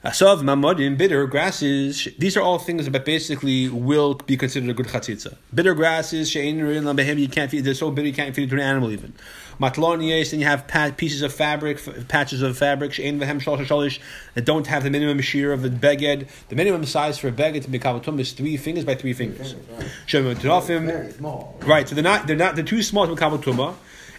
Asav, 0.04 0.42
mamodim, 0.42 0.98
bitter 0.98 1.26
grasses. 1.26 2.08
These 2.18 2.36
are 2.36 2.42
all 2.42 2.58
things 2.58 2.84
that 2.86 3.04
basically 3.06 3.70
will 3.70 4.12
be 4.12 4.36
considered 4.36 4.68
a 4.68 4.74
good 4.74 4.88
chatzitza. 4.88 5.34
Bitter 5.54 5.72
grasses, 5.72 6.30
she'ein 6.30 6.62
rin 6.62 6.84
labehem, 6.84 7.18
you 7.18 7.26
can't 7.26 7.50
feed. 7.50 7.64
They're 7.64 7.72
so 7.72 7.90
bitter 7.90 8.08
you 8.08 8.12
can't 8.12 8.34
feed 8.34 8.42
it 8.42 8.50
to 8.50 8.56
an 8.56 8.60
animal 8.60 8.90
even. 8.90 9.14
Matlonies, 9.58 10.30
then 10.30 10.40
you 10.40 10.46
have 10.46 10.66
pieces 10.98 11.22
of 11.22 11.32
fabric, 11.32 11.80
patches 12.08 12.42
of 12.42 12.58
fabric, 12.58 12.92
she'ein 12.92 13.18
vehem 13.18 13.40
shalosh 13.40 13.64
shalish, 13.64 13.98
that 14.34 14.44
don't 14.44 14.66
have 14.66 14.82
the 14.82 14.90
minimum 14.90 15.22
shear 15.22 15.54
of 15.54 15.64
a 15.64 15.70
beged. 15.70 16.28
The 16.50 16.54
minimum 16.54 16.84
size 16.84 17.16
for 17.16 17.28
a 17.28 17.32
beged 17.32 17.62
to 17.62 17.70
be 17.70 17.78
kabatum 17.78 18.20
is 18.20 18.32
three 18.32 18.58
fingers 18.58 18.84
by 18.84 18.96
three 18.96 19.14
fingers. 19.14 19.54
Shem 20.04 20.24
terafim. 20.34 20.84
Very 20.84 21.12
small. 21.12 21.58
Right, 21.62 21.88
so 21.88 21.94
they're 21.94 22.04
not 22.04 22.26
they're 22.26 22.36
not 22.36 22.56
they're 22.56 22.64
too 22.64 22.82
small 22.82 23.06
to 23.06 23.14
become 23.14 23.38
tumah. 23.38 23.74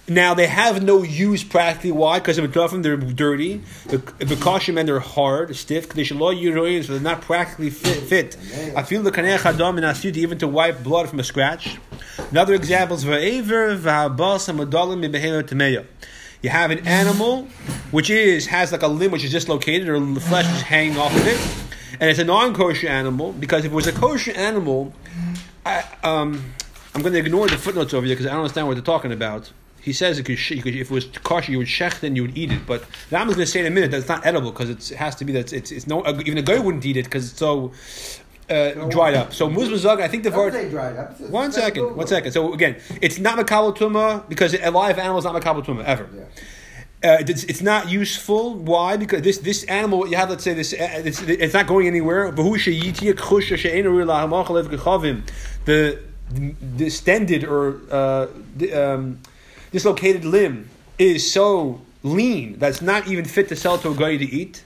Now 0.07 0.36
they 0.36 0.46
have 0.46 0.84
no 0.84 1.02
use 1.02 1.44
practically. 1.44 1.92
Why? 1.92 2.19
Because 2.19 2.38
of 2.38 2.54
them 2.54 2.81
they're 2.84 2.96
dirty. 2.96 3.63
The 3.88 3.98
the 3.98 4.36
kashim 4.36 4.80
and 4.80 4.88
they're 4.88 5.00
hard, 5.00 5.56
stiff. 5.56 5.90
They 5.90 6.04
should 6.04 6.22
all 6.22 6.31
you 6.31 6.54
know, 6.54 6.81
so 6.81 6.94
they're 6.94 7.02
not 7.02 7.22
practically 7.22 7.72
fit. 7.72 8.04
fit. 8.04 8.38
I 8.75 8.84
feel 8.84 9.02
the 9.02 9.12
kanech 9.12 9.46
adam 9.46 9.78
and 9.78 9.86
asid 9.86 10.16
even 10.16 10.38
to 10.40 10.48
wipe 10.48 10.84
blood 10.84 11.10
from 11.10 11.19
a 11.19 11.24
scratch. 11.24 11.78
Another 12.30 12.54
example 12.54 12.98
is 12.98 13.04
va'aver 13.04 13.80
va'abas 13.80 14.48
hamadolim 14.48 15.04
mibehemer 15.04 15.42
tameya. 15.42 15.86
You 16.44 16.52
have 16.52 16.69
an 16.69 16.86
animal 16.86 17.48
which 17.90 18.12
is 18.12 18.46
has 18.48 18.72
like 18.72 18.84
a 18.84 18.88
limb 18.88 19.10
which 19.10 19.24
is 19.24 19.31
dislocated 19.31 19.90
or 19.90 20.00
the 20.00 20.19
flesh 20.19 20.46
is 20.46 20.62
hanging 20.62 21.00
off 21.00 21.16
of 21.16 21.25
it, 21.25 21.40
and 22.00 22.12
it's 22.12 22.19
a 22.19 22.24
non-kosher 22.24 22.88
animal 22.88 23.34
because 23.34 23.66
if 23.66 23.72
it 23.72 23.75
was 23.75 23.88
a 23.88 23.92
kosher 23.92 24.34
animal, 24.34 24.94
I, 25.66 25.84
um, 26.04 26.54
I'm 26.94 27.02
going 27.02 27.13
to 27.13 27.19
ignore 27.19 27.47
the 27.47 27.57
footnotes 27.57 27.95
over 27.95 28.06
here 28.06 28.16
because 28.16 28.28
I 28.28 28.30
don't 28.30 28.42
understand 28.42 28.68
what 28.68 28.76
they're 28.76 28.83
talking 28.83 29.12
about. 29.12 29.52
He 29.85 29.94
says 29.94 30.18
it 30.18 30.23
could, 30.23 30.49
you 30.49 30.63
could 30.63 30.75
if 30.75 30.89
it 30.89 30.94
was 30.94 31.06
kosher, 31.23 31.51
you 31.51 31.59
would 31.59 31.68
shech, 31.68 31.99
then 31.99 32.15
you 32.15 32.23
would 32.23 32.35
eat 32.35 32.51
it. 32.51 32.65
But 32.65 32.81
the 33.09 33.15
Rambam 33.15 33.30
is 33.30 33.35
going 33.35 33.45
to 33.45 33.54
say 33.56 33.59
in 33.59 33.68
a 33.68 33.69
minute 33.69 33.92
that 33.92 33.97
it's 33.97 34.09
not 34.09 34.25
edible 34.25 34.51
because 34.51 34.69
it 34.71 34.97
has 34.97 35.13
to 35.18 35.25
be 35.25 35.31
that 35.33 35.54
it's, 35.54 35.71
it's 35.71 35.85
no 35.85 36.06
even 36.07 36.39
a 36.39 36.42
guy 36.42 36.57
wouldn't 36.57 36.83
eat 36.85 36.97
it 36.97 37.06
because 37.06 37.30
it's 37.30 37.39
so 37.39 37.71
uh, 38.49 38.71
dried 38.89 39.13
up. 39.13 39.31
So 39.31 39.45
zog, 39.77 40.01
I 40.01 40.07
think 40.07 40.23
the 40.23 40.31
word. 40.31 40.54
dried 40.71 40.97
up. 40.97 41.11
It's- 41.11 41.30
One 41.30 41.51
second, 41.51 41.95
one 41.95 42.07
second. 42.07 42.31
So 42.31 42.54
again, 42.54 42.77
it's 42.99 43.19
not 43.19 43.37
makabel 43.37 43.77
tuma 43.77 44.27
because 44.27 44.56
a 44.56 44.71
live 44.71 44.97
animal 44.97 45.19
is 45.19 45.25
not 45.25 45.35
makabel 45.39 45.63
tuma 45.63 45.83
ever. 45.83 46.09
Yeah. 46.13 46.23
Uh, 47.04 47.18
it's, 47.19 47.44
it's 47.44 47.61
not 47.61 47.92
useful. 47.92 48.56
Why? 48.56 48.97
Because 48.97 49.21
this 49.21 49.37
this 49.37 49.63
animal 49.65 50.07
you 50.07 50.18
have. 50.18 50.31
Let's 50.31 50.44
say 50.44 50.56
this. 50.56 50.73
Uh, 50.73 51.04
it's, 51.06 51.21
it's 51.21 51.54
not 51.54 51.68
going 51.68 51.85
anywhere. 51.85 52.31
The 52.31 52.42
distended 56.75 57.44
or 57.44 57.80
uh, 57.92 58.27
um, 58.73 59.19
dislocated 59.75 60.23
limb 60.23 60.69
is 60.97 61.29
so 61.29 61.81
lean 62.01 62.57
that 62.59 62.69
it's 62.69 62.81
not 62.81 63.09
even 63.09 63.25
fit 63.25 63.49
to 63.49 63.57
sell 63.57 63.77
to 63.77 63.89
a 63.91 63.94
guy 63.94 64.15
to 64.15 64.23
eat. 64.23 64.63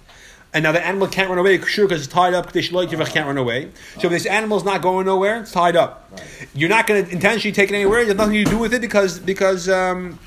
And 0.53 0.61
now 0.63 0.71
the 0.71 0.85
animal 0.85 1.07
can't 1.07 1.29
run 1.29 1.39
away, 1.39 1.59
sure, 1.61 1.87
because 1.87 2.03
it's 2.05 2.13
tied 2.13 2.35
up. 2.35 2.51
This 2.51 2.69
can't 2.69 3.25
run 3.25 3.37
away. 3.37 3.71
So 3.99 4.05
if 4.05 4.11
this 4.11 4.27
animal's 4.27 4.63
not 4.63 4.83
going 4.83 5.07
nowhere, 5.07 5.41
it's 5.41 5.51
tied 5.51 5.75
up. 5.75 6.11
You're 6.53 6.69
not 6.69 6.85
going 6.85 7.05
to 7.05 7.11
intentionally 7.11 7.53
take 7.53 7.71
it 7.71 7.75
anywhere. 7.75 8.05
There's 8.05 8.17
nothing 8.17 8.43
to 8.45 8.51
do 8.51 8.59
with 8.59 8.71
it 8.75 8.81
because 8.81 9.17
because 9.17 9.67
um, 9.67 10.19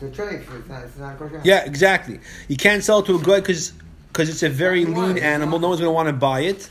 The 0.00 0.10
trade, 0.10 0.40
it's 0.40 0.68
not, 0.68 0.84
it's 0.84 0.98
not 0.98 1.44
yeah, 1.44 1.64
exactly. 1.66 2.18
You 2.48 2.56
can't 2.56 2.82
sell 2.82 3.00
it 3.00 3.06
to 3.06 3.16
a 3.16 3.22
guy 3.22 3.40
because 3.40 3.72
it's 4.16 4.42
a 4.42 4.48
very 4.48 4.86
lean 4.86 5.18
animal. 5.18 5.58
No 5.58 5.68
one's 5.68 5.80
going 5.80 5.90
to 5.90 5.94
want 5.94 6.08
to 6.08 6.14
buy 6.14 6.40
it. 6.40 6.70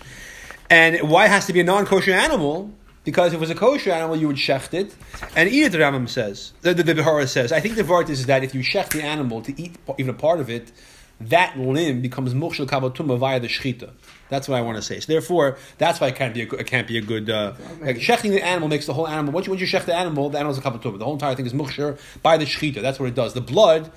And 0.71 1.07
why 1.07 1.25
it 1.25 1.29
has 1.29 1.45
to 1.47 1.53
be 1.53 1.59
a 1.59 1.63
non-kosher 1.63 2.13
animal? 2.13 2.71
Because 3.03 3.34
if 3.34 3.38
it 3.38 3.39
was 3.39 3.50
a 3.50 3.55
kosher 3.55 3.91
animal, 3.91 4.15
you 4.15 4.27
would 4.27 4.36
shecht 4.36 4.74
it 4.74 4.93
and 5.36 5.50
eat 5.50 5.63
it. 5.63 5.72
The 5.72 5.79
Rambam 5.79 6.08
says, 6.08 6.53
the 6.62 6.74
the, 6.74 6.84
the 6.84 6.93
Behara 6.93 7.27
says. 7.27 7.51
I 7.51 7.60
think 7.60 7.75
the 7.75 7.84
vart 7.84 8.10
is 8.10 8.27
that 8.27 8.43
if 8.43 8.53
you 8.53 8.62
shecht 8.62 8.91
the 8.91 9.01
animal 9.01 9.41
to 9.41 9.60
eat 9.62 9.75
even 9.98 10.13
a 10.13 10.17
part 10.17 10.39
of 10.39 10.50
it, 10.50 10.72
that 11.20 11.58
limb 11.58 12.01
becomes 12.01 12.34
mukshel 12.34 12.67
kabatuma 12.67 13.17
via 13.17 13.39
the 13.39 13.48
shechita. 13.48 13.91
That's 14.29 14.48
what 14.48 14.58
I 14.58 14.62
want 14.62 14.77
to 14.77 14.81
say. 14.81 15.00
So 15.00 15.12
therefore, 15.12 15.58
that's 15.77 16.00
why 16.00 16.08
it 16.08 16.15
can't 16.15 16.34
be 16.34 16.41
a, 16.41 16.46
good- 16.46 16.60
it 16.60 16.67
can't 16.67 16.88
be 16.88 16.98
a 16.98 17.01
good 17.01 17.29
uh, 17.29 17.53
like 17.81 17.98
shechting 17.98 18.31
the 18.31 18.43
animal 18.43 18.70
makes 18.70 18.86
the 18.86 18.93
whole 18.93 19.08
animal. 19.08 19.34
Once 19.34 19.48
you 19.48 19.51
once 19.51 19.62
you 19.62 19.79
the 19.79 19.96
animal, 19.96 20.29
the 20.29 20.38
animal's 20.38 20.58
a 20.58 20.62
kabatuma. 20.62 20.98
The 21.00 21.05
whole 21.05 21.13
entire 21.13 21.36
thing 21.36 21.46
is 21.46 21.53
mukshel 21.53 22.00
by 22.22 22.38
the 22.38 22.46
shechita. 22.46 22.81
That's 22.81 23.00
what 23.00 23.10
it 23.10 23.15
does. 23.15 23.34
The 23.34 23.41
blood 23.41 23.91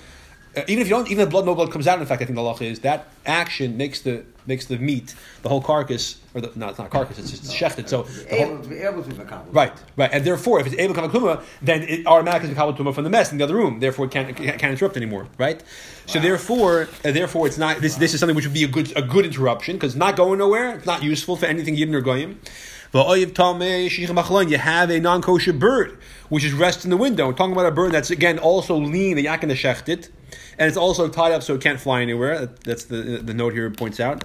even 0.68 0.82
if 0.82 0.88
you 0.88 0.94
don't, 0.94 1.10
even 1.10 1.24
if 1.24 1.30
blood, 1.30 1.46
no 1.46 1.54
blood 1.54 1.70
comes 1.70 1.86
out. 1.86 1.98
In 2.00 2.06
fact, 2.06 2.22
I 2.22 2.24
think 2.24 2.36
the 2.36 2.42
law 2.42 2.56
is 2.58 2.80
that 2.80 3.08
action 3.26 3.76
makes 3.76 4.00
the 4.00 4.24
makes 4.46 4.66
the 4.66 4.78
meat, 4.78 5.14
the 5.42 5.48
whole 5.48 5.62
carcass, 5.62 6.18
or 6.34 6.40
the, 6.42 6.52
no, 6.54 6.68
it's 6.68 6.78
not 6.78 6.90
carcass, 6.90 7.18
it's 7.18 7.30
just 7.30 7.44
shechted. 7.44 7.88
So 7.88 8.02
the 8.02 8.36
whole- 8.36 8.46
able 8.46 8.62
to 8.62 8.68
be 8.68 8.78
able 8.78 9.02
to 9.02 9.14
become. 9.14 9.46
Right, 9.50 9.72
right, 9.96 10.10
and 10.12 10.24
therefore, 10.24 10.60
if 10.60 10.66
it's 10.66 10.76
able 10.76 10.94
to 10.94 11.00
come 11.00 11.10
tuma, 11.10 11.42
then 11.62 11.82
it 11.82 12.06
automatically 12.06 12.50
is 12.50 12.56
tuma 12.56 12.94
from 12.94 13.04
the 13.04 13.10
mess 13.10 13.32
in 13.32 13.38
the 13.38 13.44
other 13.44 13.54
room. 13.54 13.80
Therefore, 13.80 14.04
it 14.06 14.10
can't, 14.10 14.36
can't 14.36 14.62
interrupt 14.64 14.96
anymore. 14.96 15.26
Right. 15.38 15.62
So 16.06 16.20
therefore, 16.20 16.88
uh, 17.04 17.12
therefore, 17.12 17.46
it's 17.46 17.56
not. 17.58 17.78
This, 17.78 17.96
this 17.96 18.12
is 18.12 18.20
something 18.20 18.36
which 18.36 18.44
would 18.44 18.54
be 18.54 18.64
a 18.64 18.68
good 18.68 18.92
a 18.96 19.02
good 19.02 19.24
interruption 19.24 19.76
because 19.76 19.96
not 19.96 20.16
going 20.16 20.38
nowhere. 20.38 20.76
It's 20.76 20.86
not 20.86 21.02
useful 21.02 21.36
for 21.36 21.46
anything 21.46 21.76
yidden 21.76 21.94
or 21.94 22.02
goyim. 22.02 22.40
You 22.94 24.58
have 24.58 24.88
a 24.88 25.00
non 25.00 25.20
kosher 25.20 25.52
bird 25.52 25.98
which 26.28 26.44
is 26.44 26.52
resting 26.52 26.90
in 26.92 26.96
the 26.96 26.96
window. 26.96 27.26
We're 27.26 27.32
talking 27.32 27.52
about 27.52 27.66
a 27.66 27.72
bird 27.72 27.90
that's 27.90 28.10
again 28.10 28.38
also 28.38 28.76
lean, 28.76 29.16
the 29.16 29.22
yakin 29.22 29.48
shechted, 29.50 30.10
and 30.58 30.68
it's 30.68 30.76
also 30.76 31.08
tied 31.08 31.32
up 31.32 31.42
so 31.42 31.54
it 31.54 31.60
can't 31.60 31.80
fly 31.80 32.02
anywhere. 32.02 32.46
That's 32.46 32.84
the 32.84 33.20
the 33.20 33.34
note 33.34 33.52
here 33.52 33.68
points 33.70 33.98
out. 33.98 34.24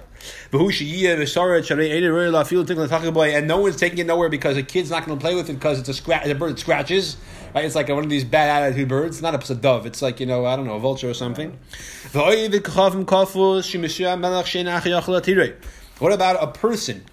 And 3.34 3.48
no 3.48 3.58
one's 3.58 3.76
taking 3.76 3.98
it 3.98 4.06
nowhere 4.06 4.28
because 4.28 4.56
a 4.56 4.62
kid's 4.62 4.90
not 4.90 5.04
going 5.04 5.18
to 5.18 5.20
play 5.20 5.34
with 5.34 5.50
it 5.50 5.54
because 5.54 5.80
it's 5.80 5.88
a 5.88 5.94
scratch. 5.94 6.28
A 6.28 6.34
bird 6.36 6.52
that 6.52 6.60
scratches. 6.60 7.16
Right? 7.52 7.64
It's 7.64 7.74
like 7.74 7.88
one 7.88 8.04
of 8.04 8.10
these 8.10 8.22
bad 8.22 8.62
attitude 8.62 8.88
birds. 8.88 9.16
It's 9.16 9.22
not 9.22 9.34
a, 9.34 9.52
a 9.52 9.56
dove. 9.56 9.84
It's 9.84 10.00
like 10.00 10.20
you 10.20 10.26
know 10.26 10.46
I 10.46 10.54
don't 10.54 10.66
know 10.66 10.76
a 10.76 10.80
vulture 10.80 11.10
or 11.10 11.14
something. 11.14 11.58
What 15.98 16.12
about 16.12 16.40
a 16.40 16.46
person? 16.46 17.04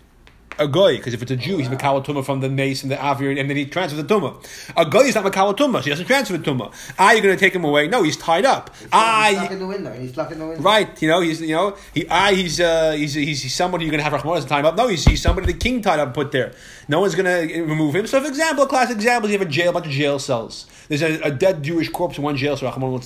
A 0.59 0.67
goy, 0.67 0.97
because 0.97 1.13
if 1.13 1.21
it's 1.21 1.31
a 1.31 1.35
Jew, 1.35 1.57
he's 1.57 1.67
Makawal 1.67 2.03
Tumah 2.05 2.25
from 2.25 2.39
the 2.39 2.49
mace 2.49 2.83
and 2.83 2.91
the 2.91 2.95
Avir, 2.95 3.39
and 3.39 3.49
then 3.49 3.57
he 3.57 3.65
transfers 3.65 4.01
the 4.01 4.07
Tumah. 4.07 4.35
A 4.75 4.85
goy 4.85 5.01
is 5.01 5.15
not 5.15 5.25
Makawal 5.25 5.55
Tumah, 5.55 5.77
so 5.77 5.81
he 5.81 5.89
doesn't 5.89 6.05
transfer 6.05 6.37
the 6.37 6.43
Tumah. 6.43 6.73
Ah, 6.97 7.11
you're 7.11 7.21
going 7.21 7.35
to 7.35 7.39
take 7.39 7.53
him 7.53 7.63
away? 7.63 7.87
No, 7.87 8.03
he's 8.03 8.17
tied 8.17 8.45
up. 8.45 8.75
He's 8.77 8.87
Ah, 8.91 9.29
stuck 9.33 9.51
in 9.51 9.59
the 9.59 9.67
window. 9.67 9.93
He's 9.93 10.11
stuck 10.11 10.31
in 10.31 10.39
the 10.39 10.47
window. 10.47 10.63
Right, 10.63 11.01
you 11.01 11.07
know, 11.07 11.21
he's 11.21 11.41
you 11.41 11.55
know, 11.55 11.75
he 11.93 12.07
I 12.09 12.33
he's 12.33 12.59
uh 12.59 12.91
he's 12.91 13.13
he's, 13.13 13.43
he's 13.43 13.55
somebody 13.55 13.85
you're 13.85 13.91
gonna 13.91 14.03
have 14.03 14.13
Rahmanas 14.13 14.47
time 14.47 14.65
up. 14.65 14.75
No, 14.75 14.87
he's, 14.87 15.05
he's 15.05 15.21
somebody 15.21 15.47
the 15.47 15.57
king 15.57 15.81
tied 15.81 15.99
up 15.99 16.07
and 16.07 16.15
put 16.15 16.31
there. 16.31 16.53
No 16.87 17.01
one's 17.01 17.15
gonna 17.15 17.41
remove 17.41 17.95
him. 17.95 18.07
So, 18.07 18.21
for 18.21 18.27
example, 18.27 18.63
a 18.63 18.67
classic 18.67 18.95
example 18.95 19.27
is 19.29 19.33
you 19.33 19.39
have 19.39 19.47
a 19.47 19.51
jail, 19.51 19.69
a 19.69 19.73
bunch 19.73 19.85
of 19.85 19.91
jail 19.91 20.19
cells. 20.19 20.67
There's 20.87 21.01
a, 21.01 21.19
a 21.21 21.31
dead 21.31 21.63
Jewish 21.63 21.89
corpse 21.89 22.17
in 22.17 22.23
one 22.23 22.37
jail 22.37 22.55
cell, 22.55 22.71
Rahman 22.71 23.01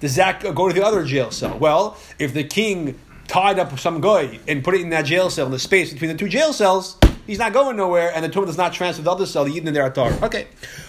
Does 0.00 0.16
that 0.16 0.42
go 0.54 0.68
to 0.68 0.74
the 0.74 0.84
other 0.84 1.04
jail 1.04 1.30
cell? 1.30 1.58
Well, 1.58 1.96
if 2.18 2.34
the 2.34 2.44
king 2.44 2.98
tied 3.28 3.58
up 3.58 3.70
with 3.70 3.80
some 3.80 4.00
guy 4.00 4.38
and 4.46 4.62
put 4.62 4.74
it 4.74 4.80
in 4.80 4.90
that 4.90 5.04
jail 5.04 5.30
cell 5.30 5.46
in 5.46 5.52
the 5.52 5.58
space 5.58 5.92
between 5.92 6.10
the 6.10 6.16
two 6.16 6.28
jail 6.28 6.52
cells, 6.52 6.98
he's 7.26 7.38
not 7.38 7.52
going 7.52 7.76
nowhere, 7.76 8.12
and 8.14 8.24
the 8.24 8.28
tumah 8.28 8.46
does 8.46 8.56
not 8.56 8.72
transfer 8.72 9.00
to 9.00 9.04
the 9.04 9.10
other 9.10 9.26
cell. 9.26 9.44
The 9.44 9.52
Yidden 9.52 9.72
there 9.72 9.82
are 9.82 9.90
tar. 9.90 10.12
Okay. 10.22 10.48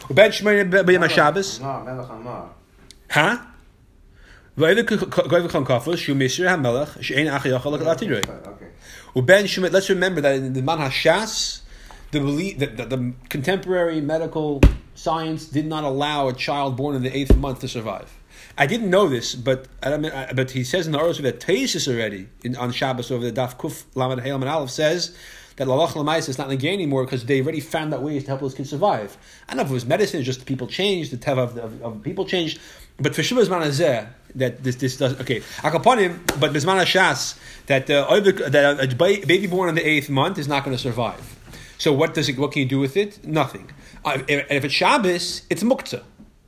Ben 0.09 0.31
Shmeir 0.31 0.69
B'Yom 0.69 1.07
HaShabbos. 1.07 1.61
No, 1.61 1.83
Melech 1.83 2.09
Amar. 2.09 2.49
Huh? 3.09 3.39
Okay. 8.47 8.67
Uben 9.15 9.43
Shemit, 9.43 9.71
let's 9.71 9.89
remember 9.89 10.21
that 10.21 10.35
in 10.35 10.53
the 10.53 10.61
Man 10.61 10.77
HaShas, 10.77 11.61
the, 12.11 12.19
belief, 12.21 12.59
the, 12.59 12.67
the, 12.67 12.85
the 12.85 13.13
contemporary 13.29 13.99
medical 13.99 14.61
science 14.93 15.47
did 15.47 15.65
not 15.65 15.83
allow 15.83 16.29
a 16.29 16.33
child 16.33 16.77
born 16.77 16.95
in 16.95 17.03
the 17.03 17.15
eighth 17.15 17.35
month 17.35 17.59
to 17.59 17.67
survive. 17.67 18.17
I 18.57 18.67
didn't 18.67 18.89
know 18.89 19.07
this, 19.09 19.35
but 19.35 19.67
I 19.83 19.97
mean, 19.97 20.11
I- 20.11 20.31
but 20.33 20.51
he 20.51 20.63
says 20.63 20.85
in 20.85 20.93
the 20.93 20.99
Aros 20.99 21.17
that 21.19 21.39
Taisus 21.39 21.87
already 21.93 22.27
in, 22.43 22.55
on 22.55 22.71
Shabbos 22.71 23.11
over 23.11 23.29
the 23.29 23.31
Daf 23.41 23.57
Kuf 23.57 23.83
Lamed 23.95 24.21
Hail 24.21 24.35
and 24.35 24.45
Aleph 24.45 24.69
says 24.69 25.15
that 25.57 25.67
Lalach 25.67 25.89
Lamais 25.89 26.27
is 26.29 26.37
not 26.37 26.47
negay 26.49 26.73
anymore 26.73 27.03
because 27.05 27.25
they 27.25 27.41
already 27.41 27.59
found 27.59 27.93
out 27.93 28.01
ways 28.01 28.23
to 28.23 28.27
help 28.29 28.41
those 28.41 28.53
kids 28.53 28.69
survive. 28.69 29.17
I 29.47 29.51
don't 29.51 29.57
know 29.57 29.63
if 29.63 29.69
it 29.71 29.73
was 29.73 29.85
medicine, 29.85 30.19
it's 30.19 30.25
just 30.25 30.45
people 30.45 30.67
changed, 30.67 31.11
the 31.11 31.17
teva 31.17 31.39
of, 31.39 31.57
of, 31.57 31.81
of 31.81 32.03
people 32.03 32.25
changed. 32.25 32.59
But 32.97 33.13
for 33.13 33.21
Shuvah 33.23 33.45
Manazeh, 33.45 34.07
that 34.35 34.63
this 34.63 34.75
this 34.77 34.97
does 34.97 35.19
okay. 35.21 35.39
Akaponim, 35.57 36.39
but 36.39 36.51
Bizman 36.53 36.81
Hashas 36.81 37.37
that 37.67 37.89
uh, 37.89 38.19
that 38.49 38.93
a 38.93 38.95
ba- 38.95 39.25
baby 39.25 39.47
born 39.47 39.69
in 39.69 39.75
the 39.75 39.85
eighth 39.87 40.09
month 40.09 40.37
is 40.37 40.47
not 40.47 40.63
going 40.63 40.75
to 40.75 40.81
survive. 40.81 41.37
So 41.77 41.91
what 41.91 42.13
does 42.13 42.29
it? 42.29 42.37
What 42.37 42.51
can 42.53 42.61
you 42.61 42.67
do 42.67 42.79
with 42.79 42.95
it? 42.95 43.25
Nothing. 43.25 43.69
Uh, 44.03 44.19
if, 44.27 44.49
if 44.49 44.65
it's 44.65 44.73
Shabbos, 44.73 45.41
it's 45.49 45.63
muktzah. 45.63 46.03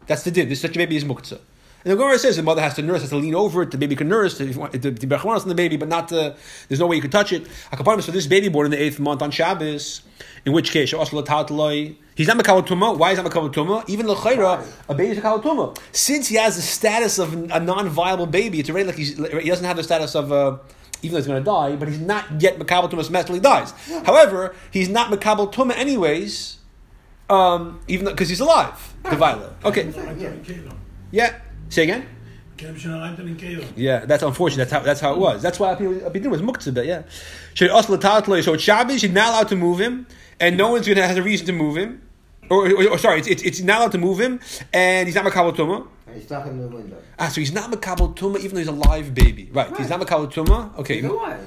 That's 0.05 0.23
the 0.23 0.31
din. 0.31 0.47
This 0.47 0.61
such 0.61 0.75
a 0.75 0.79
baby 0.79 0.95
is 0.95 1.03
muktzah. 1.03 1.39
And 1.83 1.93
the 1.93 1.95
Gemara 1.95 2.19
says 2.19 2.35
the 2.35 2.43
mother 2.43 2.61
has 2.61 2.73
to 2.75 2.81
nurse, 2.81 3.01
has 3.01 3.11
to 3.11 3.17
lean 3.17 3.35
over 3.35 3.61
it. 3.61 3.71
The 3.71 3.77
baby 3.77 3.95
can 3.95 4.09
nurse. 4.09 4.39
If 4.41 4.55
you 4.55 4.59
want, 4.59 4.73
the, 4.73 4.89
the 4.89 5.07
Berachmanos 5.07 5.43
on 5.43 5.47
the 5.47 5.55
baby, 5.55 5.77
but 5.77 5.87
not 5.87 6.09
the. 6.09 6.35
There's 6.67 6.79
no 6.79 6.87
way 6.87 6.95
you 6.97 7.01
can 7.01 7.11
touch 7.11 7.31
it. 7.31 7.47
Akaponim, 7.71 8.01
so 8.01 8.11
this 8.11 8.27
baby 8.27 8.49
born 8.49 8.65
in 8.65 8.71
the 8.71 8.81
eighth 8.81 8.99
month 8.99 9.21
on 9.21 9.31
Shabbos, 9.31 10.01
in 10.45 10.53
which 10.53 10.71
case 10.71 10.91
He's 10.91 12.27
not 12.27 12.37
Makawal 12.37 12.65
Tumah. 12.65 12.97
Why 12.97 13.11
is 13.11 13.19
he 13.19 13.23
not 13.23 13.31
Makawal 13.31 13.53
Tumah? 13.53 13.87
Even 13.87 14.07
L'chayra, 14.07 14.65
a 14.89 14.95
baby 14.95 15.11
is 15.11 15.19
Makawal 15.19 15.43
Tumah. 15.43 15.77
Since 15.91 16.29
he 16.29 16.35
has 16.37 16.55
the 16.55 16.63
status 16.63 17.19
of 17.19 17.31
a 17.33 17.59
non-viable 17.59 18.25
baby, 18.25 18.59
it's 18.59 18.71
already 18.71 18.87
like 18.87 18.95
he's, 18.95 19.15
he 19.15 19.49
doesn't 19.49 19.65
have 19.65 19.77
the 19.77 19.83
status 19.83 20.15
of, 20.15 20.31
uh, 20.31 20.57
even 21.03 21.13
though 21.13 21.17
he's 21.17 21.27
going 21.27 21.43
to 21.43 21.45
die, 21.45 21.75
but 21.75 21.87
he's 21.87 21.99
not 21.99 22.41
yet 22.41 22.57
Makawal 22.57 22.89
Tumah 22.89 23.19
until 23.19 23.35
he 23.35 23.39
dies. 23.39 23.71
However, 24.03 24.55
he's 24.71 24.89
not 24.89 25.11
Makawal 25.11 25.53
Tumah 25.53 25.77
anyways, 25.77 26.57
um, 27.29 27.81
even 27.87 28.07
because 28.07 28.29
he's 28.29 28.39
alive. 28.39 28.95
The 29.03 29.15
violet. 29.15 29.51
Okay. 29.63 29.93
Yeah. 31.11 31.39
Say 31.69 31.83
again. 31.83 32.05
Yeah, 33.75 34.05
that's 34.05 34.23
unfortunate. 34.23 34.69
That's 34.69 34.71
how 34.71 34.79
that's 34.79 34.99
how 34.99 35.13
it 35.13 35.19
was. 35.19 35.41
That's 35.43 35.59
why 35.59 35.75
Abidin 35.75 36.31
was 36.31 36.41
muktzah, 36.41 36.85
yeah. 36.85 37.03
Should 37.53 37.69
also 37.69 37.99
So 38.41 38.53
it's 38.53 38.63
Shabbos, 38.63 39.03
you're 39.03 39.11
not 39.11 39.29
allowed 39.29 39.47
to 39.49 39.55
move 39.55 39.79
him, 39.79 40.07
and 40.39 40.57
no 40.57 40.71
one's 40.71 40.87
gonna 40.87 41.05
have 41.05 41.17
a 41.17 41.21
reason 41.21 41.45
to 41.47 41.53
move 41.53 41.77
him. 41.77 42.01
Or, 42.49 42.67
or, 42.71 42.89
or 42.91 42.97
sorry, 42.97 43.19
it's, 43.19 43.27
it's, 43.27 43.43
it's 43.43 43.59
not 43.61 43.79
allowed 43.79 43.91
to 43.91 43.97
move 43.97 44.19
him, 44.19 44.39
and 44.73 45.07
he's 45.07 45.15
not 45.15 45.25
makabel 45.25 45.53
tumah. 45.55 45.85
And 46.07 46.15
he's 46.15 46.25
stuck 46.25 46.47
in 46.47 46.59
the 46.59 46.67
window. 46.67 46.97
Ah, 47.19 47.27
so 47.27 47.41
he's 47.41 47.51
not 47.51 47.69
makabel 47.69 48.15
tuma, 48.15 48.39
even 48.39 48.51
though 48.51 48.59
he's 48.59 48.67
a 48.67 48.71
live 48.71 49.13
baby, 49.13 49.49
right? 49.51 49.69
right. 49.69 49.77
He's 49.77 49.89
not 49.89 49.99
makabel 49.99 50.31
tuma. 50.31 50.75
Okay, 50.79 50.95
He's 51.01 51.03
alive. 51.05 51.45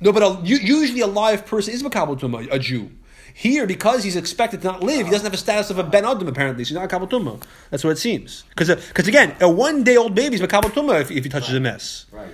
no, 0.00 0.12
but 0.12 0.22
a, 0.22 0.40
u- 0.46 0.58
usually 0.58 1.00
a 1.00 1.06
live 1.06 1.44
person 1.46 1.74
is 1.74 1.82
makabel 1.82 2.18
tuma, 2.18 2.46
a 2.50 2.58
Jew. 2.58 2.90
Here, 3.38 3.66
because 3.66 4.02
he's 4.02 4.16
expected 4.16 4.62
to 4.62 4.68
not 4.68 4.82
live, 4.82 5.04
he 5.04 5.12
doesn't 5.12 5.26
have 5.26 5.34
a 5.34 5.36
status 5.36 5.68
of 5.68 5.78
a 5.78 5.84
ben 5.84 6.06
adam. 6.06 6.26
Apparently, 6.26 6.64
so 6.64 6.68
he's 6.68 6.74
not 6.74 6.88
makabel 6.88 7.06
tumah. 7.06 7.42
That's 7.68 7.84
what 7.84 7.90
it 7.90 7.98
seems. 7.98 8.44
Because 8.48 8.74
because 8.74 9.06
uh, 9.06 9.10
again, 9.10 9.36
a 9.42 9.50
one 9.50 9.84
day 9.84 9.98
old 9.98 10.14
baby 10.14 10.36
is 10.36 10.40
makabel 10.40 10.70
tumah 10.70 11.02
if, 11.02 11.10
if 11.10 11.22
he 11.22 11.28
touches 11.28 11.54
a 11.54 11.60
mess. 11.60 12.06
Right. 12.10 12.30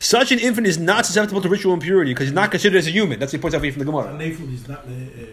Such 0.00 0.32
an 0.32 0.40
infant 0.40 0.66
is 0.66 0.78
not 0.78 1.06
susceptible 1.06 1.40
to 1.40 1.48
ritual 1.48 1.74
impurity 1.74 2.10
because 2.10 2.26
he's 2.26 2.34
not 2.34 2.50
considered 2.50 2.78
as 2.78 2.88
a 2.88 2.90
human. 2.90 3.20
That's 3.20 3.32
what 3.32 3.38
he 3.38 3.42
points 3.42 3.54
out 3.54 3.60
from 3.60 3.78
the 3.78 3.84
Gemara. 3.84 4.12
Nefel 4.12 4.52
is 4.52 4.66
not 4.66 4.78
uh, 4.78 4.90
uh, 4.90 5.26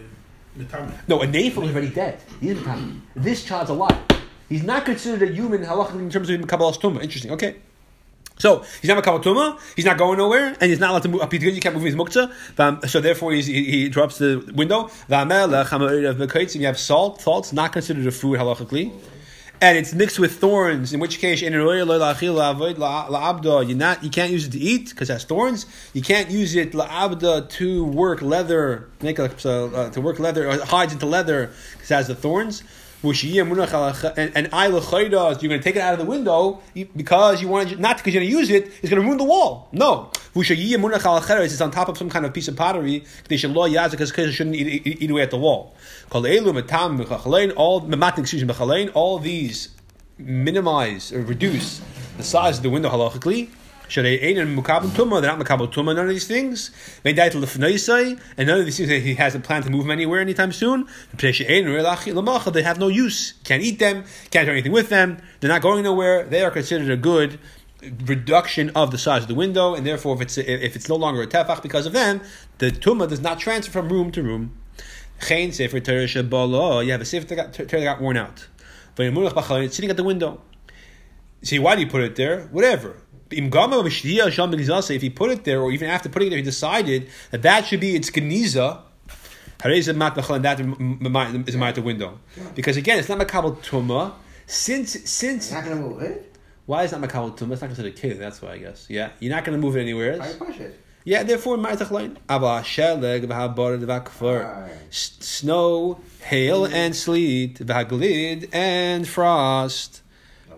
the 0.56 0.64
metame. 0.64 0.92
No, 1.08 1.22
a 1.22 1.26
Nafel 1.26 1.64
is 1.64 1.72
already 1.72 1.90
dead. 1.90 2.20
He 2.40 2.50
isn't 2.50 3.02
This 3.16 3.44
child's 3.44 3.70
alive. 3.70 3.98
He's 4.48 4.62
not 4.62 4.84
considered 4.84 5.28
a 5.28 5.32
human 5.32 5.64
halachically 5.64 6.02
in 6.02 6.10
terms 6.10 6.30
of 6.30 6.40
Kabbalah's 6.42 6.78
Tumah. 6.78 7.02
Interesting. 7.02 7.32
Okay. 7.32 7.56
So 8.38 8.64
he's 8.80 8.88
not 8.88 9.02
Makabal 9.02 9.22
Tumah. 9.22 9.58
He's 9.74 9.84
not 9.86 9.96
going 9.96 10.18
nowhere, 10.18 10.54
and 10.60 10.70
he's 10.70 10.78
not 10.78 10.90
allowed 10.90 11.02
to 11.04 11.08
move. 11.08 11.32
You 11.32 11.60
can't 11.60 11.74
move 11.74 11.84
his 11.84 11.94
muktzah. 11.94 12.30
Um, 12.58 12.80
So 12.86 13.00
therefore, 13.00 13.32
he, 13.32 13.42
he 13.42 13.88
drops 13.88 14.18
the 14.18 14.38
window. 14.54 14.90
You 15.08 16.66
have 16.66 16.78
salt. 16.78 17.20
Salt's 17.22 17.52
not 17.52 17.72
considered 17.72 18.06
a 18.06 18.10
food 18.10 18.38
halachically. 18.38 18.92
And 19.58 19.78
it's 19.78 19.94
mixed 19.94 20.18
with 20.18 20.38
thorns, 20.38 20.92
in 20.92 21.00
which 21.00 21.18
case, 21.18 21.40
you're 21.40 21.50
not, 21.50 21.64
you 24.04 24.10
can't 24.10 24.30
use 24.30 24.46
it 24.46 24.50
to 24.50 24.58
eat 24.58 24.90
because 24.90 25.08
it 25.08 25.14
has 25.14 25.24
thorns. 25.24 25.64
You 25.94 26.02
can't 26.02 26.30
use 26.30 26.54
it 26.54 26.72
la'abda 26.72 27.48
to 27.48 27.84
work 27.86 28.20
leather, 28.20 28.90
make 29.00 29.18
a, 29.18 29.24
uh, 29.24 29.88
to 29.90 30.00
work 30.02 30.18
leather, 30.18 30.62
hides 30.62 30.92
into 30.92 31.06
leather 31.06 31.50
because 31.72 31.90
it 31.90 31.94
has 31.94 32.06
the 32.06 32.14
thorns. 32.14 32.64
And, 34.16 34.32
and 34.36 34.48
I 34.52 34.68
l'chayda, 34.68 35.40
you're 35.40 35.48
going 35.48 35.60
to 35.60 35.64
take 35.64 35.76
it 35.76 35.82
out 35.82 35.92
of 35.92 35.98
the 35.98 36.04
window 36.04 36.60
because 36.96 37.40
you 37.42 37.48
want 37.48 37.70
to, 37.70 37.76
not 37.76 37.98
because 37.98 38.14
you're 38.14 38.22
going 38.22 38.30
to 38.30 38.38
use 38.38 38.50
it, 38.50 38.66
it's 38.82 38.90
going 38.90 39.02
to 39.02 39.06
ruin 39.06 39.18
the 39.18 39.24
wall. 39.24 39.68
No. 39.72 40.10
It's 40.34 41.60
on 41.60 41.70
top 41.70 41.88
of 41.88 41.96
some 41.96 42.10
kind 42.10 42.26
of 42.26 42.34
piece 42.34 42.48
of 42.48 42.56
pottery 42.56 43.04
They 43.28 43.36
should 43.36 43.52
law 43.52 43.66
yazik 43.68 43.92
because 43.92 44.12
it 44.12 44.32
shouldn't 44.32 44.56
eat, 44.56 44.86
eat, 44.86 45.10
away 45.10 45.22
at 45.22 45.30
the 45.30 45.38
wall. 45.38 45.74
All, 46.12 47.92
excuse 48.18 48.44
me, 48.44 48.88
all 48.90 49.18
these 49.18 49.68
minimize 50.18 51.12
or 51.12 51.22
reduce 51.22 51.80
the 52.16 52.22
size 52.22 52.58
of 52.58 52.62
the 52.62 52.70
window 52.70 52.90
halachically. 52.90 53.50
They're 53.88 54.44
not 54.44 54.58
makabel 54.58 55.72
tumah, 55.72 55.94
none 55.94 55.98
of 55.98 56.08
these 56.08 56.26
things. 56.26 56.70
And 57.04 57.16
none 57.16 58.58
of 58.58 58.64
these 58.64 58.76
things 58.76 58.88
that 58.88 59.00
he 59.00 59.14
hasn't 59.14 59.44
planned 59.44 59.64
to 59.64 59.70
move 59.70 59.84
them 59.84 59.90
anywhere 59.90 60.20
anytime 60.20 60.52
soon. 60.52 60.86
They 61.16 62.62
have 62.62 62.78
no 62.78 62.88
use. 62.88 63.34
Can't 63.44 63.62
eat 63.62 63.78
them. 63.78 64.04
Can't 64.30 64.46
do 64.46 64.52
anything 64.52 64.72
with 64.72 64.88
them. 64.88 65.18
They're 65.40 65.48
not 65.48 65.62
going 65.62 65.84
nowhere. 65.84 66.24
They 66.24 66.42
are 66.42 66.50
considered 66.50 66.90
a 66.90 66.96
good 66.96 67.38
reduction 68.06 68.70
of 68.70 68.90
the 68.90 68.98
size 68.98 69.22
of 69.22 69.28
the 69.28 69.34
window, 69.34 69.74
and 69.74 69.86
therefore, 69.86 70.16
if 70.16 70.20
it's 70.22 70.38
if 70.38 70.76
it's 70.76 70.88
no 70.88 70.96
longer 70.96 71.22
a 71.22 71.26
tefach 71.26 71.62
because 71.62 71.86
of 71.86 71.92
them, 71.92 72.20
the 72.58 72.70
tumah 72.70 73.08
does 73.08 73.20
not 73.20 73.38
transfer 73.38 73.72
from 73.72 73.88
room 73.88 74.10
to 74.12 74.22
room. 74.22 74.56
Sefer. 75.20 75.78
You 75.78 76.92
have 76.92 77.00
a 77.00 77.04
sefer 77.04 77.26
that 77.26 77.36
got, 77.36 77.52
that 77.52 77.70
got 77.70 78.00
worn 78.00 78.16
out. 78.16 78.48
But 78.94 79.06
it's 79.06 79.76
sitting 79.76 79.90
at 79.90 79.96
the 79.96 80.04
window. 80.04 80.40
See, 81.42 81.58
why 81.58 81.74
do 81.74 81.82
you 81.82 81.86
put 81.86 82.02
it 82.02 82.16
there? 82.16 82.42
Whatever. 82.50 82.96
If 83.30 85.02
he 85.02 85.10
put 85.10 85.30
it 85.30 85.44
there, 85.44 85.60
or 85.60 85.70
even 85.72 85.88
after 85.88 86.08
putting 86.08 86.28
it 86.28 86.30
there, 86.30 86.38
he 86.38 86.42
decided 86.44 87.08
that 87.30 87.42
that 87.42 87.66
should 87.66 87.80
be 87.80 87.96
its 87.96 88.10
geniza. 88.10 88.82
That 89.58 89.72
is 89.72 89.88
a 89.88 89.92
the 91.72 91.82
window. 91.82 92.18
Because 92.54 92.76
again, 92.76 92.98
it's 92.98 93.08
not 93.08 93.18
makabel 93.18 93.56
tuma. 93.58 94.12
since 94.46 95.10
since 95.10 95.50
You're 95.50 95.60
not 95.60 95.68
gonna 95.68 95.80
move 95.80 96.02
it. 96.02 96.36
why 96.66 96.84
is 96.84 96.92
it 96.92 97.00
not 97.00 97.08
makabel 97.08 97.36
tumah? 97.36 97.52
It's 97.52 97.62
not 97.62 97.68
considered 97.68 97.96
keli. 97.96 98.18
That's 98.18 98.42
why 98.42 98.52
I 98.52 98.58
guess. 98.58 98.86
Yeah, 98.88 99.10
you're 99.18 99.34
not 99.34 99.44
going 99.44 99.58
to 99.58 99.64
move 99.64 99.76
it 99.76 99.80
anywhere. 99.80 100.16
You 100.16 100.34
push 100.34 100.60
it? 100.60 100.78
Yeah, 101.04 101.22
therefore, 101.22 101.56
ma'atach 101.56 101.90
lein. 101.92 102.18
Ava 102.28 102.62
sheleg 102.64 103.24
v'haborad 103.26 103.84
v'hakfar. 103.84 104.62
Right. 104.62 104.72
Snow, 104.90 106.00
hail, 106.22 106.64
and 106.64 106.96
sleet, 106.96 107.60
and 108.52 109.08
frost 109.08 110.02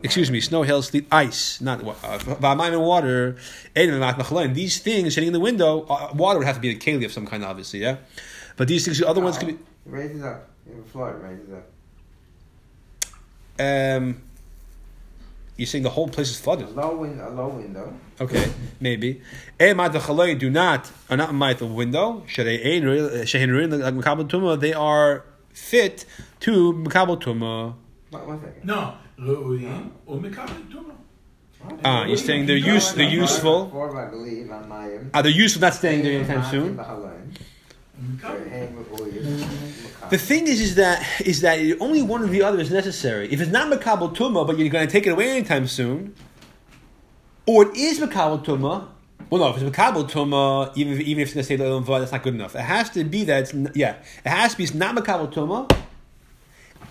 excuse 0.02 0.30
me, 0.30 0.40
snow, 0.40 0.62
hail, 0.62 0.82
sleet, 0.82 1.06
ice, 1.10 1.60
not 1.60 1.80
uh, 1.82 2.18
va'amayim 2.18 2.80
water, 2.80 3.36
and 3.76 4.54
these 4.54 4.78
things 4.80 5.14
sitting 5.14 5.28
in 5.28 5.32
the 5.32 5.40
window, 5.40 5.86
uh, 5.88 6.10
water 6.14 6.38
would 6.38 6.46
have 6.46 6.56
to 6.56 6.60
be 6.60 6.70
a 6.70 6.76
keli 6.76 7.04
of 7.04 7.12
some 7.12 7.26
kind, 7.26 7.44
obviously, 7.44 7.80
yeah. 7.80 7.96
But 8.56 8.68
these 8.68 8.84
things, 8.84 8.98
the 8.98 9.08
other 9.08 9.20
ones 9.20 9.38
could 9.38 9.48
be. 9.48 9.54
It 9.54 9.60
raises 9.84 10.22
up. 10.22 10.48
In 10.66 10.84
Florida, 10.84 11.18
it 11.18 11.28
raises 11.28 11.52
up. 11.52 11.64
Um, 13.60 14.22
you're 15.56 15.66
saying 15.66 15.82
the 15.82 15.90
whole 15.90 16.08
place 16.08 16.30
is 16.30 16.38
flooded. 16.38 16.68
A 16.68 16.70
low, 16.70 16.96
win- 16.96 17.20
a 17.20 17.30
low 17.30 17.48
window. 17.48 17.92
Okay, 18.20 18.50
maybe. 18.80 19.20
Eh, 19.58 19.72
do 20.34 20.50
not 20.50 20.92
are 21.10 21.16
not 21.16 21.34
my 21.34 21.52
the 21.54 21.66
window. 21.66 22.24
Eh, 22.36 22.44
they 24.60 24.72
are 24.72 25.24
fit 25.52 26.04
to 26.40 26.72
Makabal 26.72 27.20
Tuma. 27.20 27.74
No, 28.62 28.94
Ah, 31.84 32.04
you're 32.04 32.16
saying 32.16 32.46
they're 32.46 32.56
use, 32.56 32.92
they're 32.92 33.08
useful. 33.08 33.68
Four, 33.70 33.98
I 33.98 34.08
believe, 34.10 34.50
on 34.50 34.64
Mayim. 34.70 35.10
Are 35.12 35.22
they 35.22 35.30
useful? 35.30 35.62
Not 35.62 35.74
staying 35.74 36.02
there 36.02 36.20
anytime 36.20 36.44
soon. 36.44 36.76
The 40.10 40.18
thing 40.18 40.46
is, 40.46 40.60
is 40.60 40.76
that 40.76 41.04
is 41.20 41.40
that 41.40 41.58
only 41.80 42.00
one 42.00 42.22
or 42.22 42.28
the 42.28 42.42
other 42.42 42.60
is 42.60 42.70
necessary. 42.70 43.28
If 43.32 43.40
it's 43.40 43.50
not 43.50 43.72
Makabel 43.72 44.14
Tumah, 44.14 44.46
but 44.46 44.56
you're 44.56 44.68
going 44.68 44.86
to 44.86 44.92
take 44.92 45.06
it 45.06 45.10
away 45.10 45.30
anytime 45.30 45.66
soon, 45.66 46.14
or 47.44 47.64
it 47.68 47.76
is 47.76 47.98
Makabel 47.98 48.44
Tumah. 48.44 48.86
Well, 49.30 49.40
no, 49.40 49.48
if 49.54 49.60
it's 49.60 49.76
Makabel 49.76 50.08
Tumah, 50.08 50.76
even 50.76 50.92
if, 50.94 51.00
even 51.00 51.22
if 51.22 51.28
it's 51.28 51.34
going 51.34 51.42
to 51.42 51.48
say 51.48 51.56
the 51.56 51.64
Olam 51.64 51.84
that's 51.98 52.12
not 52.12 52.22
good 52.22 52.34
enough. 52.34 52.54
It 52.54 52.60
has 52.60 52.88
to 52.90 53.02
be 53.04 53.24
that, 53.24 53.42
it's, 53.42 53.76
yeah, 53.76 53.96
it 54.24 54.28
has 54.28 54.52
to 54.52 54.58
be 54.58 54.64
it's 54.64 54.74
not 54.74 54.94
Makabel 54.94 55.32
Tumah, 55.32 55.68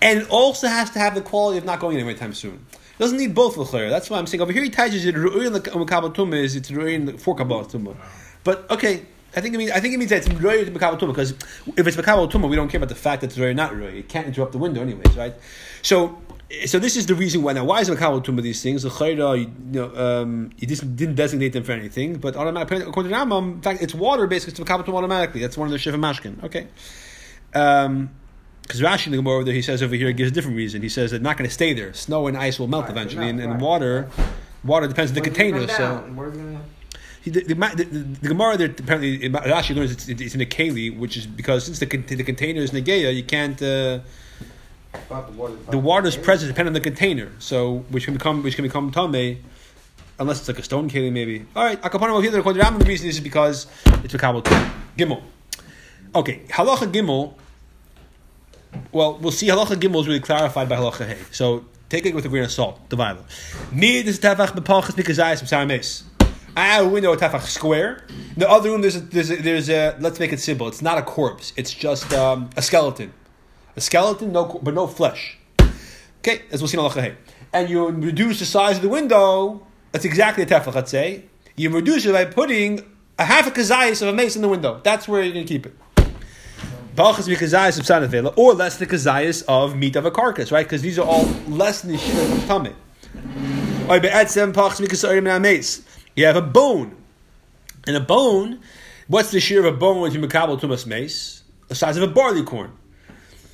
and 0.00 0.26
also 0.28 0.68
has 0.68 0.90
to 0.90 0.98
have 0.98 1.14
the 1.14 1.20
quality 1.20 1.58
of 1.58 1.64
not 1.64 1.80
going 1.80 1.96
anywhere 1.96 2.10
anytime 2.10 2.34
soon. 2.34 2.64
It 2.72 2.98
doesn't 2.98 3.18
need 3.18 3.34
both 3.34 3.56
l'chayr. 3.56 3.90
That's 3.90 4.10
why 4.10 4.18
I'm 4.18 4.26
saying 4.26 4.40
over 4.40 4.52
here 4.52 4.62
he 4.62 4.70
touches 4.70 5.04
it. 5.04 5.14
Ru'uyin 5.14 5.56
Makabel 5.56 6.14
Tumah 6.14 6.42
is 6.42 6.56
it's 6.56 6.70
Ru'uyin 6.70 7.20
for 7.20 7.36
Kabbalah 7.36 7.64
Tumah. 7.64 7.96
But 8.42 8.68
okay, 8.70 9.02
I 9.36 9.40
think 9.40 9.54
it 9.54 9.58
means 9.58 9.70
I 9.70 9.80
think 9.80 9.94
it 9.94 9.98
means 9.98 10.10
that 10.10 10.26
it's 10.26 10.28
Ru'uyin 10.28 10.64
to 10.64 10.70
Makabel 10.72 10.98
Tumah 10.98 11.08
because 11.08 11.30
if 11.76 11.86
it's 11.86 11.96
Makabel 11.96 12.30
Tumah, 12.30 12.48
we 12.48 12.56
don't 12.56 12.68
care 12.68 12.78
about 12.78 12.88
the 12.88 12.94
fact 12.94 13.20
that 13.20 13.28
it's 13.28 13.36
Ru'uyin 13.36 13.56
not 13.56 13.72
Ru'uyin. 13.72 14.00
It 14.00 14.08
can't 14.08 14.26
interrupt 14.26 14.52
the 14.52 14.58
window 14.58 14.82
anyways, 14.82 15.16
right? 15.16 15.34
So. 15.82 16.18
So 16.64 16.78
this 16.78 16.96
is 16.96 17.04
the 17.04 17.14
reason 17.14 17.42
why. 17.42 17.52
Now, 17.52 17.64
why 17.64 17.82
is 17.82 17.90
Makabel 17.90 18.24
Tumah 18.24 18.40
these 18.40 18.62
things? 18.62 18.82
The 18.82 18.88
you 19.36 19.46
know, 19.70 19.94
um, 19.94 20.50
you 20.56 20.66
just 20.66 20.96
didn't 20.96 21.16
designate 21.16 21.52
them 21.52 21.62
for 21.62 21.72
anything, 21.72 22.14
but 22.16 22.36
automatically, 22.36 22.80
according 22.80 23.12
to 23.12 23.18
Rambam, 23.18 23.56
in 23.56 23.60
fact, 23.60 23.82
it's 23.82 23.94
water 23.94 24.26
basically. 24.26 24.52
It's 24.52 24.60
Makabel 24.60 24.86
Tumah 24.86 24.94
automatically. 24.94 25.42
That's 25.42 25.58
one 25.58 25.68
of 25.68 25.72
the 25.72 25.78
Shiva 25.78 25.98
Mashkin. 25.98 26.42
Okay. 26.44 26.68
Um, 27.54 28.08
because 28.68 28.82
Rashi 28.82 29.06
in 29.06 29.12
the 29.12 29.18
Gemara 29.18 29.36
over 29.36 29.44
there, 29.44 29.54
he 29.54 29.62
says 29.62 29.82
over 29.82 29.94
here, 29.94 30.12
gives 30.12 30.30
a 30.30 30.34
different 30.34 30.58
reason. 30.58 30.82
He 30.82 30.90
says 30.90 31.10
they're 31.10 31.20
not 31.20 31.38
going 31.38 31.48
to 31.48 31.54
stay 31.54 31.72
there. 31.72 31.94
Snow 31.94 32.26
and 32.26 32.36
ice 32.36 32.58
will 32.58 32.68
melt 32.68 32.82
Right, 32.82 32.90
eventually, 32.90 33.30
and, 33.30 33.40
and 33.40 33.52
right. 33.52 33.60
water, 33.62 34.10
water 34.62 34.86
depends 34.86 35.10
on 35.10 35.14
the 35.14 35.22
container. 35.22 35.66
So 35.68 36.04
gonna? 36.14 36.60
he, 37.22 37.30
the, 37.30 37.40
the, 37.40 37.54
the, 37.54 37.84
the 37.84 38.28
Gemara 38.28 38.58
there 38.58 38.68
apparently 38.70 39.20
Rashi 39.30 39.74
learns 39.74 39.92
it's, 39.92 40.08
it's 40.08 40.34
in 40.34 40.42
a 40.42 40.46
keli, 40.46 40.96
which 40.96 41.16
is 41.16 41.26
because 41.26 41.64
since 41.64 41.78
the 41.78 41.86
the 41.86 42.22
container 42.22 42.60
is 42.60 42.72
negeya, 42.72 43.14
you 43.14 43.22
can't. 43.22 43.60
Uh, 43.62 44.00
Thought 45.08 45.28
the 45.28 45.32
water. 45.32 45.54
the 45.70 45.78
water's 45.78 46.16
presence 46.16 46.50
depends 46.50 46.66
on 46.68 46.72
the 46.74 46.80
container, 46.80 47.30
so 47.38 47.78
which 47.88 48.04
can 48.04 48.12
become 48.14 48.42
which 48.42 48.54
can 48.54 48.64
become 48.64 48.90
tame, 48.90 49.42
unless 50.18 50.40
it's 50.40 50.48
like 50.48 50.58
a 50.58 50.62
stone 50.62 50.90
keli 50.90 51.10
maybe. 51.10 51.46
All 51.56 51.64
right, 51.64 51.80
akapanim 51.80 52.10
over 52.10 52.22
here. 52.22 52.38
According 52.38 52.60
to 52.60 52.68
Rambam, 52.68 52.80
the 52.80 52.84
reason 52.84 53.08
is 53.08 53.18
because 53.20 53.66
it's 54.04 54.12
a 54.12 54.18
kabel 54.18 54.42
gimel. 54.98 55.22
Okay, 56.14 56.42
halacha 56.50 56.92
gimel. 56.92 57.34
Well, 58.92 59.18
we'll 59.18 59.32
see. 59.32 59.48
Halacha 59.48 59.76
gimel 59.76 60.00
is 60.00 60.08
really 60.08 60.20
clarified 60.20 60.68
by 60.68 60.76
halacha 60.76 61.06
hey. 61.06 61.18
So 61.30 61.64
take 61.88 62.06
it 62.06 62.14
with 62.14 62.24
a 62.24 62.28
grain 62.28 62.44
of 62.44 62.50
salt. 62.50 62.88
The 62.88 62.96
Bible. 62.96 63.24
Me 63.72 64.02
this 64.02 64.16
is 64.16 64.20
tefach 64.20 64.48
bepachas 64.48 65.46
some 65.46 65.68
mes. 65.68 66.04
I 66.56 66.66
have 66.66 66.86
a 66.86 66.88
window 66.88 67.12
at 67.12 67.20
tefach 67.20 67.42
square. 67.42 68.04
In 68.08 68.40
the 68.40 68.50
other 68.50 68.70
room, 68.70 68.80
there's 68.80 68.96
a, 68.96 69.00
there's 69.00 69.30
a, 69.30 69.36
there's 69.36 69.68
a. 69.70 69.96
Let's 70.00 70.18
make 70.18 70.32
it 70.32 70.40
simple. 70.40 70.68
It's 70.68 70.82
not 70.82 70.98
a 70.98 71.02
corpse. 71.02 71.52
It's 71.56 71.72
just 71.72 72.12
um, 72.12 72.50
a 72.56 72.62
skeleton. 72.62 73.12
A 73.76 73.80
skeleton, 73.80 74.32
no, 74.32 74.60
but 74.62 74.74
no 74.74 74.86
flesh. 74.86 75.38
Okay, 76.20 76.42
as 76.50 76.60
we'll 76.60 76.68
see 76.68 76.76
in 76.78 76.84
halacha 76.84 77.02
hey. 77.02 77.16
And 77.52 77.70
you 77.70 77.88
reduce 77.88 78.40
the 78.40 78.46
size 78.46 78.76
of 78.76 78.82
the 78.82 78.88
window. 78.88 79.66
That's 79.92 80.04
exactly 80.04 80.44
a 80.44 80.46
tefach. 80.46 80.74
Let's 80.74 80.90
say 80.90 81.24
you 81.58 81.70
reduce 81.70 82.06
it 82.06 82.12
by 82.12 82.24
putting 82.24 82.80
a 83.18 83.24
half 83.24 83.46
a 83.46 83.50
kazayas 83.50 84.00
of 84.00 84.08
a 84.08 84.12
mace 84.12 84.36
in 84.36 84.42
the 84.42 84.48
window. 84.48 84.80
That's 84.84 85.08
where 85.08 85.22
you're 85.22 85.34
going 85.34 85.46
to 85.46 85.52
keep 85.52 85.66
it. 85.66 85.74
Balchas 86.98 87.28
mikazayas 87.28 87.78
of 87.78 87.84
sanavela, 87.84 88.34
or 88.36 88.54
less 88.54 88.76
the 88.76 88.84
kazayas 88.84 89.44
of 89.46 89.76
meat 89.76 89.94
of 89.94 90.04
a 90.04 90.10
carcass, 90.10 90.50
right? 90.50 90.66
Because 90.66 90.82
these 90.82 90.98
are 90.98 91.06
all 91.06 91.26
less 91.46 91.82
than 91.82 91.92
the 91.92 91.98
shira 91.98 92.24
of 92.24 92.48
mace. 95.40 95.82
You 96.16 96.26
have 96.26 96.34
a 96.34 96.42
bone, 96.42 96.96
and 97.86 97.94
a 97.96 98.00
bone. 98.00 98.58
What's 99.06 99.30
the 99.30 99.38
shear 99.38 99.60
of 99.60 99.66
a 99.72 99.76
bone 99.76 100.00
when 100.00 100.10
you 100.12 100.18
makabel 100.18 100.58
tumas 100.60 100.88
mace? 100.88 101.44
The 101.68 101.76
size 101.76 101.96
of 101.96 102.02
a 102.02 102.08
barley 102.12 102.42
corn. 102.42 102.72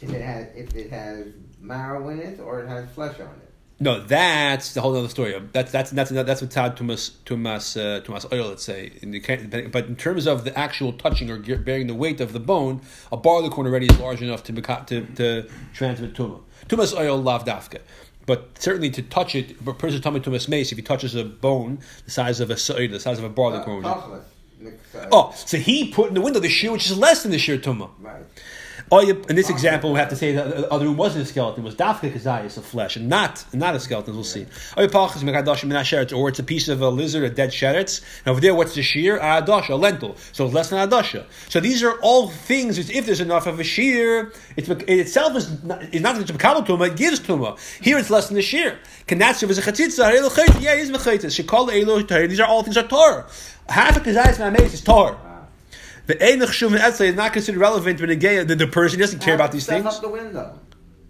If 0.00 0.10
it 0.10 0.22
has, 0.22 0.46
if 0.56 0.74
it 0.74 0.90
has 0.90 1.26
marrow 1.60 2.08
in 2.08 2.20
it 2.20 2.40
or 2.40 2.62
it 2.62 2.68
has 2.68 2.88
flesh 2.92 3.20
on 3.20 3.26
it. 3.26 3.43
No, 3.84 4.00
that's 4.00 4.72
the 4.72 4.80
whole 4.80 4.96
other 4.96 5.08
story. 5.08 5.38
That's 5.52 5.70
that's 5.70 5.90
that's 5.90 6.10
that's 6.10 6.40
what 6.40 6.50
Tad 6.50 6.74
Tumas 6.74 7.10
Tumas 7.26 7.76
uh, 7.76 8.00
Tumas 8.00 8.32
oil. 8.32 8.48
Let's 8.48 8.64
say, 8.64 8.88
the, 9.02 9.68
but 9.70 9.84
in 9.84 9.96
terms 9.96 10.26
of 10.26 10.44
the 10.44 10.58
actual 10.58 10.94
touching 10.94 11.30
or 11.30 11.36
bearing 11.58 11.86
the 11.86 11.94
weight 11.94 12.22
of 12.22 12.32
the 12.32 12.40
bone, 12.40 12.80
a 13.12 13.18
barley 13.18 13.50
corn 13.50 13.66
already 13.66 13.84
is 13.84 13.98
large 13.98 14.22
enough 14.22 14.42
to 14.44 14.54
to, 14.54 15.06
to 15.16 15.50
transmit 15.74 16.14
tuma. 16.14 16.40
Tumas 16.66 16.98
oil 16.98 17.20
lav 17.20 17.44
dafka. 17.44 17.80
But 18.24 18.56
certainly 18.58 18.88
to 18.88 19.02
touch 19.02 19.34
it, 19.34 19.62
but 19.62 19.78
person 19.78 20.00
tummy 20.00 20.20
tumas 20.20 20.48
mace, 20.48 20.72
if 20.72 20.78
he 20.78 20.82
touches 20.82 21.14
a 21.14 21.22
bone 21.22 21.80
the 22.06 22.10
size 22.10 22.40
of 22.40 22.48
a 22.48 22.56
soil, 22.56 22.88
the 22.88 22.98
size 22.98 23.18
of 23.18 23.24
a 23.24 23.28
barley 23.28 23.58
Uh. 23.58 25.08
Oh, 25.12 25.34
so 25.36 25.58
he 25.58 25.92
put 25.92 26.08
in 26.08 26.14
the 26.14 26.22
window 26.22 26.40
the 26.40 26.48
shear 26.48 26.72
which 26.72 26.86
is 26.86 26.96
less 26.96 27.22
than 27.22 27.32
the 27.32 27.38
shear 27.38 27.58
tumah. 27.58 27.90
Right. 28.00 28.24
Oh, 28.92 29.00
you, 29.00 29.22
in 29.28 29.36
this 29.36 29.48
example, 29.48 29.92
we 29.92 29.98
have 29.98 30.10
to 30.10 30.16
say 30.16 30.32
that 30.32 30.48
the 30.48 30.70
other 30.70 30.84
room 30.84 30.96
wasn't 30.96 31.24
a 31.24 31.26
skeleton; 31.26 31.62
it 31.62 31.64
was 31.64 31.74
dafka 31.74 32.12
kazayas 32.12 32.56
of 32.58 32.64
flesh, 32.66 32.96
and 32.96 33.08
not 33.08 33.44
not 33.52 33.74
a 33.74 33.80
skeleton. 33.80 34.14
We'll 34.14 34.24
see. 34.24 34.46
Oh, 34.76 34.82
you 34.82 34.88
pachas 34.88 35.22
mekadashim 35.22 35.64
min 35.64 35.76
hasheretz, 35.76 36.16
Or 36.16 36.28
it's 36.28 36.38
a 36.38 36.42
piece 36.42 36.68
of 36.68 36.82
a 36.82 36.88
lizard, 36.88 37.24
a 37.24 37.30
dead 37.30 37.50
sheretz. 37.50 38.02
And 38.20 38.28
over 38.28 38.40
there, 38.40 38.54
what's 38.54 38.74
the 38.74 38.82
shear? 38.82 39.16
A 39.16 39.42
adasha, 39.42 39.70
a 39.70 39.76
lentil. 39.76 40.16
So 40.32 40.44
it's 40.44 40.54
less 40.54 40.70
than 40.70 40.86
adasha. 40.86 41.24
So 41.48 41.60
these 41.60 41.82
are 41.82 41.98
all 42.00 42.28
things. 42.28 42.78
If 42.78 43.06
there's 43.06 43.20
enough 43.20 43.46
of 43.46 43.58
a 43.58 43.64
shear, 43.64 44.32
it's, 44.56 44.68
it 44.68 44.88
itself 44.88 45.36
is 45.36 45.62
not, 45.64 45.82
is 45.94 46.00
not 46.00 46.16
that 46.16 46.28
it's 46.28 46.30
tuma. 46.30 46.86
It 46.88 46.96
gives 46.96 47.20
tuma. 47.20 47.58
Here, 47.82 47.98
it's 47.98 48.10
less 48.10 48.28
than 48.28 48.36
the 48.36 48.42
shear. 48.42 48.78
Kanatsu 49.06 49.48
is 49.48 49.58
a 49.58 49.62
chatzitza. 49.62 50.12
Yeah. 50.60 50.74
Shekol 51.34 51.82
elo 51.82 52.02
tahir. 52.02 52.28
These 52.28 52.40
are 52.40 52.46
all 52.46 52.62
things 52.62 52.76
are 52.76 52.86
tar. 52.86 53.26
Half 53.68 53.96
a 53.96 54.00
kazayas 54.00 54.36
ma'ameis 54.38 54.74
is 54.74 54.82
tar. 54.82 55.18
The 56.06 56.14
Einach 56.16 56.52
Shum 56.52 56.72
Etzle 56.74 57.06
is 57.06 57.14
not 57.14 57.32
considered 57.32 57.58
relevant 57.60 58.00
when 58.00 58.10
again 58.10 58.46
the, 58.46 58.54
the 58.54 58.66
person 58.66 58.98
doesn't 58.98 59.20
care 59.20 59.34
about 59.34 59.52
these 59.52 59.66
things. 59.66 60.00
the 60.00 60.08
window. 60.08 60.58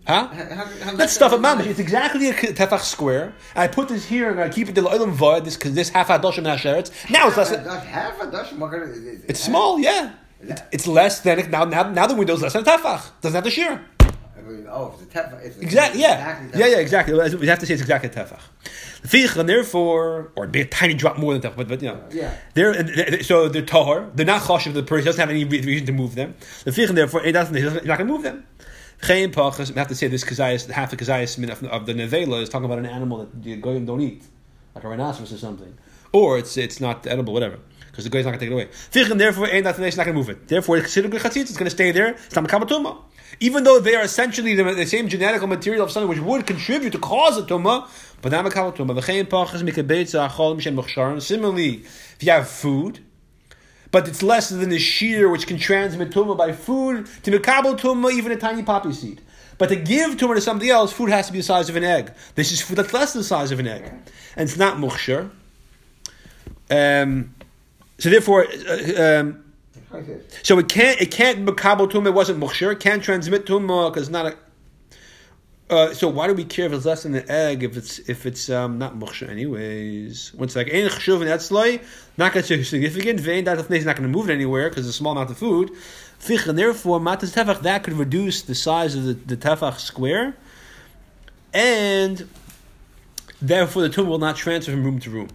Huh? 0.07 0.27
How- 0.29 0.35
how- 0.35 0.65
how- 0.85 0.93
Let's 0.93 1.15
stuff 1.15 1.33
it, 1.33 1.41
mamish. 1.41 1.67
It's 1.67 1.79
exactly 1.81 2.29
a 2.29 2.35
tefach 2.35 2.81
square. 2.83 3.33
I 3.57 3.69
put 3.69 3.89
this 3.89 4.05
here 4.05 4.31
and 4.31 4.39
I 4.41 4.51
keep 4.51 4.69
it 4.69 4.75
the 4.75 4.83
oilam 4.83 5.11
void. 5.13 5.45
This 5.47 5.57
because 5.57 5.73
this 5.75 5.89
half 5.89 6.09
adosh 6.09 6.37
and 6.39 6.47
hasheretz. 6.47 6.91
Now 7.11 7.29
it's 7.29 7.37
less. 7.39 7.51
Half 7.51 7.61
a 7.61 7.65
dash- 7.65 7.87
Half 7.87 8.21
a 8.23 8.31
dash. 8.31 8.53
what 8.53 8.71
kind 8.71 8.83
of- 8.85 8.91
is- 8.91 8.99
is- 8.99 9.25
It's 9.27 9.41
small, 9.41 9.79
yeah. 9.81 10.11
It's, 10.47 10.63
it's 10.73 10.87
less 10.87 11.21
than 11.21 11.39
it 11.39 11.49
now. 11.51 11.65
Now, 11.65 11.85
now 11.91 12.07
the 12.07 12.15
window's 12.15 12.43
less 12.43 12.53
than 12.53 12.63
a 12.63 12.67
tefach. 12.67 13.03
Doesn't 13.23 13.35
have 13.35 13.45
the 13.45 13.51
shear. 13.51 13.81
I 14.47 14.51
mean, 14.51 14.61
it's 14.61 15.03
a 15.03 15.07
tef. 15.07 15.43
It's 15.45 15.57
a- 15.59 15.61
Exactly. 15.61 16.01
Yeah. 16.01 16.13
exactly 16.39 16.61
Yeah. 16.61 16.67
Yeah. 16.67 16.77
Exactly. 16.79 17.37
We 17.39 17.47
have 17.47 17.59
to 17.61 17.67
say 17.67 17.75
it's 17.75 17.83
exactly 17.83 18.11
a 18.11 18.13
tefach. 18.13 18.41
The 19.03 19.09
fich 19.09 19.37
and 19.37 19.49
therefore, 19.49 20.33
or 20.37 20.47
be 20.47 20.61
a 20.63 20.67
tiny 20.67 20.95
drop 20.95 21.19
more 21.19 21.37
than 21.37 21.43
tefach, 21.43 21.57
but 21.57 21.69
but 21.69 21.83
you 21.83 21.89
know, 21.89 22.01
Yeah. 22.11 22.35
they're 22.55 22.71
uh, 22.71 23.23
so 23.23 23.49
they're 23.49 23.63
tahor. 23.63 24.11
They're 24.15 24.27
not 24.27 24.43
choshev. 24.43 24.75
The 24.75 24.83
person 24.83 25.07
doesn't 25.07 25.21
have 25.21 25.31
any 25.31 25.45
reason 25.45 25.87
to 25.87 25.93
move 25.93 26.15
them. 26.15 26.35
The 26.65 26.71
fich 26.71 26.89
and 26.89 26.97
therefore 26.99 27.25
it 27.25 27.33
doesn't. 27.33 27.55
You're 27.57 27.71
not 27.73 27.99
going 27.99 28.09
to 28.09 28.13
move 28.15 28.23
them. 28.23 28.47
Chayin 29.03 29.33
pachas. 29.33 29.69
We 29.71 29.77
have 29.79 29.89
to 29.89 29.95
say 29.95 30.09
this 30.09 30.25
kazayas. 30.25 30.71
Half 30.71 30.91
the 30.91 30.97
kazayas 30.97 31.37
of, 31.51 31.65
of 31.65 31.87
the 31.87 31.95
nevela 31.95 32.41
is 32.43 32.49
talking 32.49 32.65
about 32.67 32.79
an 32.79 32.87
animal 32.87 33.19
that 33.19 33.43
the 33.43 33.57
goyim 33.57 33.85
don't 33.85 34.01
eat, 34.01 34.23
like 34.75 34.85
a 34.85 34.89
rhinoceros 34.89 35.33
or 35.33 35.39
something, 35.39 35.75
or 36.13 36.39
it's 36.39 36.57
it's 36.57 36.81
not 36.81 37.07
edible, 37.07 37.33
whatever. 37.35 37.59
Because 37.95 38.03
the 38.03 38.11
guy's 38.11 38.25
not 38.25 38.33
going 38.33 38.41
to 38.41 38.47
take 38.47 38.51
it 38.51 39.01
away. 39.01 39.13
And 39.13 39.21
therefore 39.21 39.49
ain't 39.49 39.63
that 39.63 39.79
not 39.79 39.97
going 39.97 40.07
to 40.07 40.13
move 40.13 40.29
it. 40.29 40.49
Therefore, 40.49 40.79
it's 40.79 40.87
considered 40.87 41.13
good 41.13 41.21
chatzitz. 41.21 41.43
It's 41.43 41.57
going 41.57 41.67
to 41.67 41.71
stay 41.71 41.93
there. 41.93 42.09
It's 42.09 42.35
not 42.35 42.45
makamatuma. 42.45 42.99
Even 43.39 43.63
though 43.63 43.79
they 43.79 43.95
are 43.95 44.03
essentially 44.03 44.57
the, 44.57 44.65
the 44.65 44.85
same 44.85 45.09
genetical 45.09 45.49
material 45.49 45.85
of 45.85 45.93
something 45.93 46.09
which 46.09 46.19
would 46.19 46.45
contribute 46.45 46.91
to 46.91 46.99
cause 46.99 47.39
a 47.39 47.43
tumah, 47.43 47.89
but 48.21 48.33
not 48.33 48.45
makamatuma. 48.45 49.01
V'chein 49.01 49.27
pachas 49.27 49.63
mikabetza 49.63 50.29
achol 50.29 50.57
mishen 50.57 50.75
mechsharon. 50.77 51.23
Similarly, 51.23 51.85
if 51.85 52.19
you 52.21 52.33
have 52.33 52.49
food, 52.49 52.99
but 53.93 54.09
it's 54.09 54.25
less 54.25 54.49
than 54.49 54.71
the 54.71 54.79
shear 54.81 55.29
which 55.29 55.47
can 55.47 55.57
transmit 55.57 56.11
tumah 56.11 56.37
by 56.37 56.51
food 56.51 57.07
to 57.23 57.31
mekabel 57.31 57.79
tumah, 57.79 58.11
even 58.11 58.33
a 58.33 58.37
tiny 58.37 58.65
poppy 58.65 58.93
seed. 58.93 59.21
But 59.57 59.69
to 59.69 59.77
give 59.77 60.17
tumah 60.17 60.35
to 60.35 60.41
somebody 60.41 60.71
else, 60.71 60.93
food 60.93 61.11
has 61.11 61.29
to 61.29 61.33
be 61.33 61.39
the 61.39 61.45
size 61.45 61.69
of 61.69 61.77
an 61.77 61.85
egg. 61.85 62.13
This 62.35 62.51
is 62.51 62.61
food 62.61 62.75
that's 62.75 62.93
less 62.93 63.13
than 63.13 63.21
the 63.21 63.29
size 63.29 63.53
of 63.53 63.61
an 63.61 63.69
egg, 63.69 63.85
and 64.35 64.49
it's 64.49 64.57
not 64.57 64.79
muksher. 64.79 65.31
Um, 66.69 67.35
so 67.99 68.11
therefore, 68.11 68.47
uh, 68.69 69.21
um, 69.21 69.45
so 70.43 70.59
it 70.59 70.69
can't 70.69 71.01
it 71.01 71.11
can't 71.11 71.45
makabel 71.47 71.91
tumah. 71.91 72.09
It 72.09 72.15
wasn't 72.15 72.41
muksher. 72.41 72.73
It 72.73 72.81
can't 72.81 73.03
transmit 73.03 73.47
tumah 73.47 73.91
because 73.91 74.09
it's 74.09 74.13
not 74.13 74.27
a. 74.27 74.37
Uh, 75.71 75.95
so 75.95 76.09
why 76.09 76.27
do 76.27 76.35
we 76.35 76.45
care 76.45 76.67
if 76.67 76.73
it's 76.73 76.85
less 76.85 77.05
than 77.05 77.15
an 77.15 77.25
egg 77.31 77.63
if 77.63 77.77
it's 77.77 77.99
if 78.01 78.27
it's 78.27 78.51
um, 78.51 78.79
not 78.79 78.97
muksher 78.97 79.29
anyways? 79.29 80.35
One 80.35 80.49
second. 80.49 80.75
Ein 80.75 80.89
chshuv 80.89 81.23
and 81.23 81.31
etzloi 81.31 81.83
not 82.19 82.33
going 82.33 82.45
to 82.45 82.57
be 82.57 82.65
significant. 82.65 83.21
Vein 83.21 83.45
that 83.45 83.59
is 83.59 83.85
not 83.85 83.97
going 83.97 84.11
to 84.11 84.17
move 84.17 84.29
it 84.29 84.33
anywhere 84.33 84.69
because 84.69 84.87
it's 84.87 84.97
a 84.97 84.99
small 84.99 85.13
amount 85.13 85.31
of 85.31 85.39
food. 85.39 85.71
Fich 86.21 86.47
and 86.49 86.59
therefore 86.59 87.01
matas 87.01 87.33
tefach 87.35 87.63
that 87.63 87.85
could 87.85 87.95
reduce 87.95 88.43
the 88.43 88.55
size 88.55 88.95
of 88.95 89.05
the, 89.05 89.15
the 89.15 89.37
tefach 89.37 89.79
square, 89.79 90.37
and 91.53 92.29
therefore 93.41 93.83
the 93.83 93.89
tumah 93.89 94.07
will 94.07 94.19
not 94.19 94.37
transfer 94.37 94.73
from 94.73 94.85
room 94.85 94.99
to 94.99 95.11
room. 95.11 95.29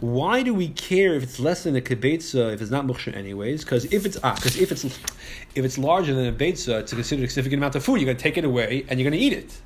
Why 0.00 0.42
do 0.44 0.54
we 0.54 0.68
care 0.68 1.14
if 1.14 1.24
it's 1.24 1.40
less 1.40 1.64
than 1.64 1.74
a 1.74 1.80
kibetza 1.80 2.52
if 2.54 2.62
it's 2.62 2.70
not 2.70 2.86
muksher 2.86 3.14
anyways? 3.16 3.64
Because 3.64 3.84
if 3.86 4.06
it's 4.06 4.16
ah, 4.22 4.34
because 4.36 4.56
if 4.56 4.70
it's 4.70 4.84
if 4.84 5.64
it's 5.64 5.76
larger 5.76 6.14
than 6.14 6.26
a 6.26 6.32
betza, 6.32 6.80
it's 6.80 6.92
considered 6.92 7.24
a 7.24 7.28
significant 7.28 7.58
amount 7.60 7.74
of 7.74 7.84
food. 7.84 7.96
You're 8.00 8.06
going 8.06 8.16
to 8.16 8.22
take 8.22 8.36
it 8.38 8.44
away 8.44 8.84
and 8.88 9.00
you're 9.00 9.10
going 9.10 9.18
to 9.20 9.24
eat 9.26 9.32
it. 9.32 9.60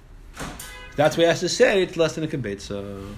That's 0.97 1.19
why 1.19 1.25
it 1.25 1.29
has 1.29 1.41
to 1.41 1.49
say 1.51 1.83
it's 1.83 1.97
less 1.99 2.15
than 2.15 2.25
a 2.25 2.29
kibetza. 2.29 3.15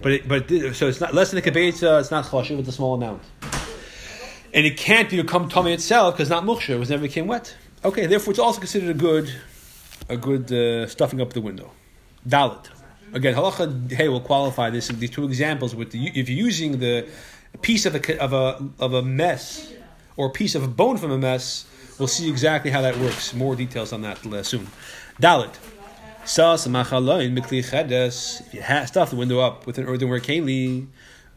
But 0.00 0.12
it, 0.12 0.28
but 0.28 0.50
it- 0.50 0.74
so 0.74 0.88
it's 0.88 1.00
not 1.00 1.12
less 1.14 1.30
than 1.32 1.38
a 1.38 1.42
kibetza. 1.42 2.00
It's 2.00 2.10
not 2.10 2.24
choshev. 2.24 2.58
It's 2.58 2.68
a 2.68 2.72
small 2.72 2.94
amount, 2.94 3.22
and 4.54 4.64
it 4.64 4.78
can't 4.78 5.10
become 5.10 5.48
tummy 5.50 5.74
itself 5.74 6.14
because 6.14 6.30
not 6.30 6.44
muksher. 6.44 6.70
It 6.70 6.78
was 6.78 6.88
never 6.88 7.02
became 7.02 7.26
wet. 7.26 7.54
Okay, 7.84 8.06
therefore 8.06 8.30
it's 8.30 8.40
also 8.40 8.58
considered 8.60 8.88
a 8.90 8.98
good 8.98 9.30
a 10.08 10.16
good 10.16 10.50
uh, 10.50 10.86
stuffing 10.86 11.20
up 11.20 11.34
the 11.34 11.40
window. 11.42 11.72
Dalit. 12.26 12.68
Again, 13.12 13.34
halacha 13.34 13.92
hey 13.92 14.08
will 14.08 14.20
qualify 14.20 14.70
this 14.70 14.88
these 14.88 15.10
two 15.10 15.24
examples 15.24 15.74
with 15.74 15.90
the 15.92 16.08
if 16.08 16.28
you're 16.28 16.44
using 16.44 16.78
the 16.78 17.06
piece 17.62 17.86
of 17.86 17.94
a 17.94 18.18
of 18.18 18.32
a 18.32 18.68
of 18.78 18.94
a 18.94 19.02
mess 19.02 19.72
or 20.16 20.26
a 20.26 20.30
piece 20.30 20.54
of 20.54 20.62
a 20.62 20.68
bone 20.68 20.96
from 20.96 21.10
a 21.10 21.18
mess, 21.18 21.66
we'll 21.98 22.08
see 22.08 22.28
exactly 22.28 22.70
how 22.70 22.82
that 22.82 22.98
works. 22.98 23.34
More 23.34 23.54
details 23.56 23.92
on 23.92 24.02
that 24.02 24.24
uh, 24.26 24.42
soon. 24.42 24.66
Dalit. 25.20 25.54
If 26.28 26.38
you 28.52 28.62
ha- 28.62 28.84
stuff 28.86 29.10
the 29.10 29.16
window 29.16 29.38
up 29.38 29.64
with 29.64 29.78
an 29.78 29.86
earthenware 29.86 30.18
keli, 30.18 30.88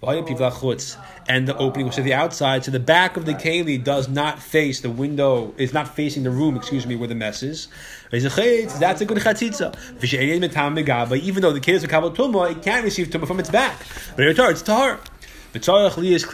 and 0.01 1.47
the 1.47 1.57
opening 1.57 1.85
was 1.85 1.95
to 1.95 2.01
the 2.01 2.13
outside, 2.13 2.65
so 2.65 2.71
the 2.71 2.79
back 2.79 3.15
of 3.15 3.25
the 3.25 3.33
keli 3.33 3.83
does 3.83 4.07
not 4.09 4.39
face 4.41 4.81
the 4.81 4.89
window, 4.89 5.53
is 5.57 5.73
not 5.73 5.93
facing 5.93 6.23
the 6.23 6.31
room, 6.31 6.55
excuse 6.55 6.87
me, 6.87 6.95
where 6.95 7.07
the 7.07 7.13
mess 7.13 7.43
is. 7.43 7.67
That's 8.11 9.01
a 9.01 9.05
good 9.05 9.17
chatzitza. 9.19 9.73
Even 11.23 11.41
though 11.41 11.53
the 11.53 11.59
keli 11.59 11.73
is 11.73 11.83
a 11.83 11.87
kabel 11.87 12.11
tumah, 12.11 12.51
it 12.51 12.61
can't 12.63 12.83
receive 12.83 13.07
tumah 13.07 13.27
from 13.27 13.39
its 13.39 13.49
back. 13.49 13.77
But 14.15 14.25
it's 14.25 14.39
li 15.97 16.13
is 16.13 16.25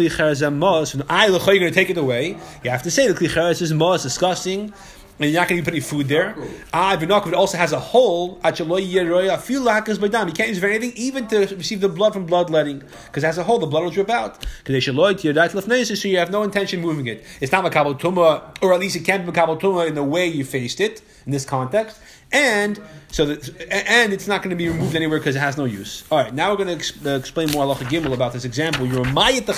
and 0.94 1.04
I 1.10 1.28
look 1.28 1.46
you're 1.54 1.60
going 1.60 1.72
to 1.72 1.80
take 1.80 1.90
it 1.90 1.98
away. 1.98 2.38
You 2.64 2.70
have 2.70 2.84
to 2.84 2.92
say 2.92 3.08
the 3.08 3.14
kli 3.14 3.30
cheres 3.30 3.62
is 3.62 3.74
mas, 3.74 4.04
disgusting, 4.04 4.74
and 5.20 5.32
you're 5.32 5.40
not 5.40 5.48
going 5.48 5.62
to 5.62 5.72
be 5.72 5.80
putting 5.80 5.88
food 5.88 6.08
there. 6.08 6.36
Ah, 6.74 6.98
Vinakov 7.00 7.34
also 7.34 7.58
has 7.58 7.72
a 7.72 7.80
hole. 7.80 8.40
Yeroya 8.40 9.40
feel 9.40 9.62
lakas 9.62 10.00
by 10.00 10.08
dam. 10.08 10.28
You 10.28 10.34
can't 10.34 10.50
use 10.50 10.58
it 10.58 10.62
for 10.62 10.68
anything, 10.68 10.92
even 10.96 11.28
to 11.28 11.40
receive 11.56 11.82
the 11.82 11.90
blood 11.90 12.14
from 12.14 12.26
bloodletting, 12.26 12.80
because 13.06 13.24
it 13.24 13.28
has 13.28 13.38
a 13.38 13.44
hole. 13.44 13.60
The 13.60 13.68
blood 13.68 13.84
will 13.84 13.92
drip 13.92 14.10
out. 14.10 14.46
So 14.66 14.74
you 14.74 16.18
have 16.18 16.32
no 16.32 16.44
intention 16.44 16.80
of 16.80 16.86
moving 16.86 17.08
it. 17.08 17.24
It's 17.40 17.52
not 17.52 17.64
makabel 17.64 18.00
tuma, 18.00 18.56
or 18.62 18.74
at 18.74 18.80
least 18.80 18.96
it 18.96 19.06
can't 19.06 19.26
be 19.26 19.32
makabel 19.32 19.60
tuma 19.60 19.88
in 19.88 19.96
the 19.96 20.04
way 20.04 20.28
you 20.28 20.44
faced 20.44 20.82
it 20.82 21.02
in 21.26 21.32
this 21.32 21.46
context. 21.46 22.00
And 22.32 22.82
so, 23.12 23.26
that, 23.26 23.72
and 23.72 24.12
it's 24.12 24.28
not 24.28 24.42
going 24.42 24.50
to 24.50 24.56
be 24.58 24.68
removed 24.68 24.96
anywhere 24.96 25.20
because 25.20 25.36
it 25.36 25.40
has 25.40 25.58
no 25.58 25.66
use. 25.66 26.04
All 26.12 26.18
right, 26.18 26.34
now 26.34 26.50
we're 26.52 26.58
going 26.58 26.70
to 26.70 26.74
ex- 26.74 27.06
uh, 27.06 27.12
explain 27.12 27.52
more 27.52 27.66
halacha 27.66 27.86
gimel 27.86 28.14
about 28.14 28.34
this 28.34 28.44
example. 28.44 28.86
You're 28.86 29.06
mayit 29.06 29.46
the 29.46 29.54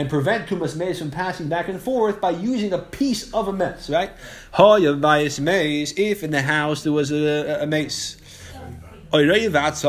and 0.00 0.08
prevent 0.08 0.48
tumas 0.48 0.76
mace 0.76 0.98
from 0.98 1.10
passing 1.10 1.46
back 1.46 1.68
and 1.68 1.78
forth 1.78 2.22
by 2.22 2.30
using 2.30 2.72
a 2.72 2.78
piece 2.78 3.30
of 3.34 3.48
a 3.48 3.52
mess, 3.52 3.90
right? 3.90 4.10
Bias 4.98 5.38
mace 5.38 5.92
if 5.98 6.22
in 6.22 6.30
the 6.30 6.40
house 6.40 6.84
there 6.84 6.92
was 6.92 7.12
a, 7.12 7.60
a 7.60 7.66
mace. 7.66 8.16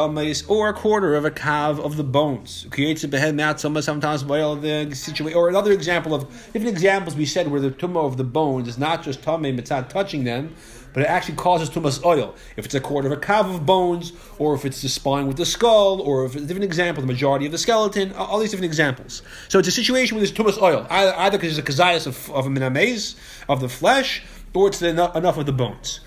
mace 0.10 0.46
or 0.48 0.68
a 0.68 0.74
quarter 0.74 1.16
of 1.16 1.24
a 1.24 1.32
calf 1.32 1.80
of 1.80 1.96
the 1.96 2.04
bones. 2.04 2.68
Creates 2.72 3.06
a 3.06 3.08
behead 3.08 3.36
sometimes 3.84 4.26
the 4.62 4.94
situation. 4.94 5.38
Or 5.38 5.48
another 5.48 5.72
example 5.72 6.14
of 6.14 6.28
different 6.52 6.68
examples 6.76 7.16
we 7.16 7.26
said 7.26 7.50
where 7.50 7.62
the 7.62 7.72
tumah 7.72 8.06
of 8.06 8.18
the 8.18 8.26
bones 8.26 8.68
is 8.68 8.78
not 8.78 9.04
just 9.04 9.24
tummy, 9.24 9.52
it's 9.52 9.70
not 9.70 9.90
touching 9.90 10.26
them, 10.26 10.54
but 10.94 11.04
it 11.04 11.08
actually 11.08 11.36
causes 11.36 11.70
tumas 11.70 12.04
oil. 12.04 12.36
If 12.58 12.66
it's 12.66 12.76
a 12.76 12.80
quarter 12.80 13.08
of 13.08 13.18
a 13.18 13.22
calf 13.22 13.46
of 13.46 13.66
bones, 13.66 14.14
or 14.38 14.54
if 14.56 14.66
it's 14.66 14.82
the 14.82 14.90
spine 14.90 15.28
with 15.28 15.38
the 15.38 15.46
skull, 15.46 16.02
or 16.02 16.26
if 16.26 16.36
it's 16.36 16.44
a 16.44 16.48
different 16.48 16.66
example, 16.66 17.02
the 17.02 17.08
majority 17.08 17.46
of 17.46 17.52
the 17.52 17.58
skeleton, 17.58 18.14
all 18.14 18.40
these 18.40 18.52
different 18.52 18.70
examples. 18.70 19.22
So 19.48 19.60
it's 19.60 19.68
a 19.68 19.72
situation 19.72 20.18
where 20.18 20.26
there's 20.26 20.38
tumas 20.38 20.62
oil, 20.62 20.86
either, 20.90 21.38
because 21.38 21.56
there's 21.56 21.58
a 21.58 21.84
kazayas 21.84 22.08
of, 22.08 22.30
of 22.32 22.46
a 22.46 22.50
minamez, 22.50 23.16
of 23.48 23.62
the 23.62 23.70
flesh, 23.70 24.24
or 24.54 24.68
it's 24.68 24.82
enough, 24.82 25.16
enough 25.16 25.38
of 25.38 25.46
the 25.46 25.54
bones. 25.54 26.02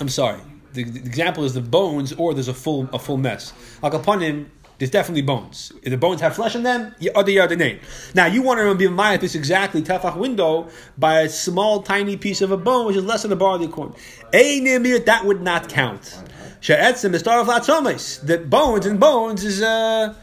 I'm 0.00 0.08
sorry. 0.08 0.40
The, 0.72 0.84
the 0.84 0.98
example 1.00 1.44
is 1.44 1.54
the 1.54 1.60
bones, 1.60 2.12
or 2.14 2.34
there's 2.34 2.48
a 2.48 2.54
full 2.54 2.88
a 2.92 2.98
full 2.98 3.16
mess. 3.16 3.52
Like 3.82 3.94
upon 3.94 4.20
him, 4.20 4.50
there's 4.82 4.90
definitely 4.90 5.22
bones. 5.22 5.72
If 5.84 5.90
the 5.90 5.96
bones 5.96 6.20
have 6.22 6.34
flesh 6.34 6.56
in 6.56 6.64
them, 6.64 6.92
you 6.98 7.12
other 7.14 7.40
other 7.40 7.54
name. 7.54 7.78
Now 8.16 8.26
you 8.26 8.42
want 8.42 8.58
to 8.58 8.74
be 8.74 8.88
maya 8.88 9.16
this 9.16 9.36
exactly 9.36 9.80
tefach 9.80 10.16
window 10.16 10.70
by 10.98 11.20
a 11.20 11.28
small 11.28 11.84
tiny 11.84 12.16
piece 12.16 12.42
of 12.42 12.50
a 12.50 12.56
bone, 12.56 12.86
which 12.86 12.96
is 12.96 13.04
less 13.04 13.22
than 13.22 13.30
a 13.30 13.36
barley 13.36 13.68
corn. 13.68 13.94
A 14.32 14.60
Einimir 14.60 15.04
that 15.04 15.24
would 15.24 15.40
not 15.40 15.68
count. 15.68 16.18
She'etzim 16.58 17.14
is 17.14 17.20
star 17.20 17.38
of 17.38 17.46
The 17.46 18.44
bones 18.44 18.84
and 18.84 18.98
bones 18.98 19.44
is 19.44 19.62
uh 19.62 20.16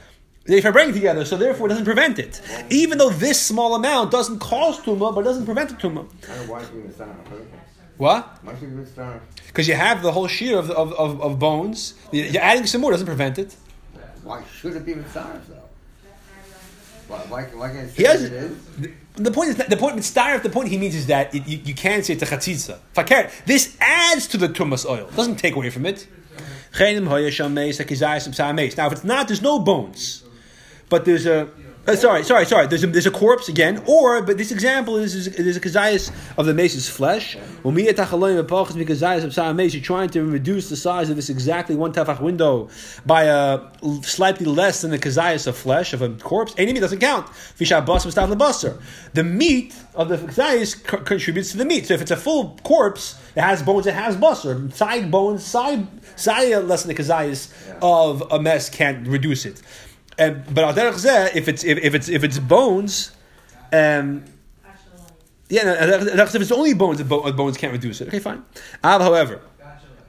they 0.43 0.60
bring 0.60 0.91
together, 0.91 1.24
so 1.24 1.38
therefore 1.38 1.67
it 1.67 1.69
doesn't 1.69 1.86
prevent 1.86 2.19
it. 2.19 2.41
Even 2.69 2.98
though 2.98 3.12
this 3.12 3.39
small 3.41 3.76
amount 3.76 4.12
doesn't 4.12 4.39
cause 4.39 4.78
tumah, 4.82 5.15
but 5.15 5.22
it 5.22 5.24
doesn't 5.24 5.45
prevent 5.45 5.69
the 5.69 5.76
tumah. 5.76 6.06
I 6.24 6.36
don't 6.36 6.48
know 6.48 6.52
why 6.52 6.65
should 6.65 6.86
we 6.86 6.91
start. 6.91 7.15
What? 7.95 8.39
Why 8.43 8.60
should 8.60 8.78
we 8.78 8.84
start? 8.84 9.22
Because 9.48 9.69
you 9.69 9.76
have 9.76 10.02
the 10.02 10.12
whole 10.12 10.28
shear 10.28 10.60
of, 10.60 10.69
of, 10.69 10.91
of, 10.95 11.22
of 11.22 11.39
bones. 11.39 11.93
You're 12.12 12.43
adding 12.43 12.65
some 12.65 12.82
more 12.82 12.91
doesn't 12.91 13.08
prevent 13.08 13.39
it. 13.39 13.56
Why 14.30 14.44
should 14.60 14.76
it 14.76 14.86
be 14.86 14.94
mitzvah 14.94 15.42
though? 15.50 15.56
Why, 17.08 17.18
why, 17.32 17.44
why 17.46 17.70
can't 17.72 17.89
He 17.89 18.04
say 18.04 18.10
has, 18.12 18.22
it 18.22 18.34
is? 18.34 18.58
the, 18.78 18.92
the 19.15 19.32
point 19.32 19.50
is 19.50 19.58
not, 19.58 19.70
the 19.72 19.76
point 19.76 19.96
with 19.96 20.04
starif. 20.04 20.44
The 20.44 20.52
point 20.52 20.70
he 20.70 20.78
means 20.78 20.94
is 20.94 21.08
that 21.08 21.34
it, 21.34 21.48
you, 21.48 21.58
you 21.58 21.74
can't 21.74 22.06
say 22.06 22.13
it's 22.13 22.22
a 22.22 22.28
chatzitza. 22.28 22.78
Fakir. 22.94 23.32
This 23.48 23.76
adds 23.82 24.28
to 24.28 24.38
the 24.38 24.48
tumas 24.48 24.86
oil. 24.88 25.08
It 25.08 25.15
doesn't 25.15 25.38
take 25.38 25.56
away 25.56 25.72
from 25.72 25.88
it. 25.88 26.08
Now, 26.80 26.86
if 28.86 28.92
it's 28.92 29.04
not, 29.04 29.28
there's 29.28 29.42
no 29.42 29.58
bones, 29.58 30.24
but 30.89 31.06
there's 31.06 31.26
a. 31.26 31.50
Uh, 31.89 31.95
sorry, 31.95 32.23
sorry, 32.23 32.45
sorry. 32.45 32.67
There's 32.67 32.84
a, 32.84 32.88
there's 32.88 33.08
a 33.08 33.12
corpse 33.12 33.49
again, 33.49 33.82
or 33.88 34.21
but 34.21 34.38
this 34.38 34.52
example 34.52 34.97
is, 34.97 35.15
is 35.15 35.36
there's 35.36 35.58
a 35.58 35.60
kazayas 35.60 36.12
of 36.38 36.45
the 36.45 36.54
mace's 36.54 36.88
flesh. 36.88 37.36
You're 37.63 37.73
trying 39.82 40.10
to 40.10 40.23
reduce 40.23 40.69
the 40.69 40.75
size 40.75 41.10
of 41.10 41.15
this 41.15 41.32
exactly 41.32 41.75
one 41.75 41.91
tefach 41.91 42.21
window 42.21 42.69
by 43.08 43.23
a 43.23 43.62
slightly 44.04 44.45
less 44.45 44.82
than 44.82 44.91
the 44.91 44.99
kazayas 44.99 45.47
of 45.47 45.58
flesh 45.58 45.93
of 45.93 46.04
a 46.04 46.10
corpse. 46.10 46.54
Enemy 46.60 46.80
doesn't 46.80 46.99
count. 46.99 47.28
The 47.58 49.23
meat 49.23 49.75
of 49.95 50.10
the 50.10 50.17
kazayas 50.17 50.84
co- 50.84 50.97
contributes 50.97 51.49
to 51.54 51.58
the 51.58 51.65
meat. 51.65 51.88
So 51.88 51.95
if 51.95 52.02
it's 52.02 52.12
a 52.12 52.17
full 52.17 52.60
corpse, 52.63 53.19
it 53.36 53.41
has 53.41 53.63
bones, 53.63 53.88
it 53.88 53.95
has 53.95 54.15
busser. 54.15 54.71
Side 54.73 55.10
bones, 55.10 55.43
side 55.43 55.88
side 56.15 56.54
less 56.65 56.84
than 56.84 56.95
the 56.95 57.02
kazayas 57.02 57.52
of 57.82 58.21
a 58.32 58.39
mess 58.39 58.69
can't 58.69 59.08
reduce 59.08 59.47
it. 59.47 59.63
But 60.19 60.63
al 60.65 60.73
derech 60.73 60.95
zeh, 60.95 61.34
if 61.34 61.47
it's 61.47 61.63
if, 61.63 61.77
if 61.77 61.95
it's 61.95 62.10
if 62.10 62.23
it's 62.25 62.39
bones, 62.39 63.12
um, 63.71 64.25
yeah, 65.47 65.63
no, 65.63 65.73
if 65.73 66.36
it's 66.36 66.51
only 66.51 66.73
bones, 66.73 66.97
the 66.97 67.05
bones 67.05 67.58
can't 67.58 67.71
reduce 67.71 68.01
it. 68.01 68.10
Okay, 68.10 68.19
fine. 68.19 68.43
Av, 68.84 69.01
however, 69.01 69.41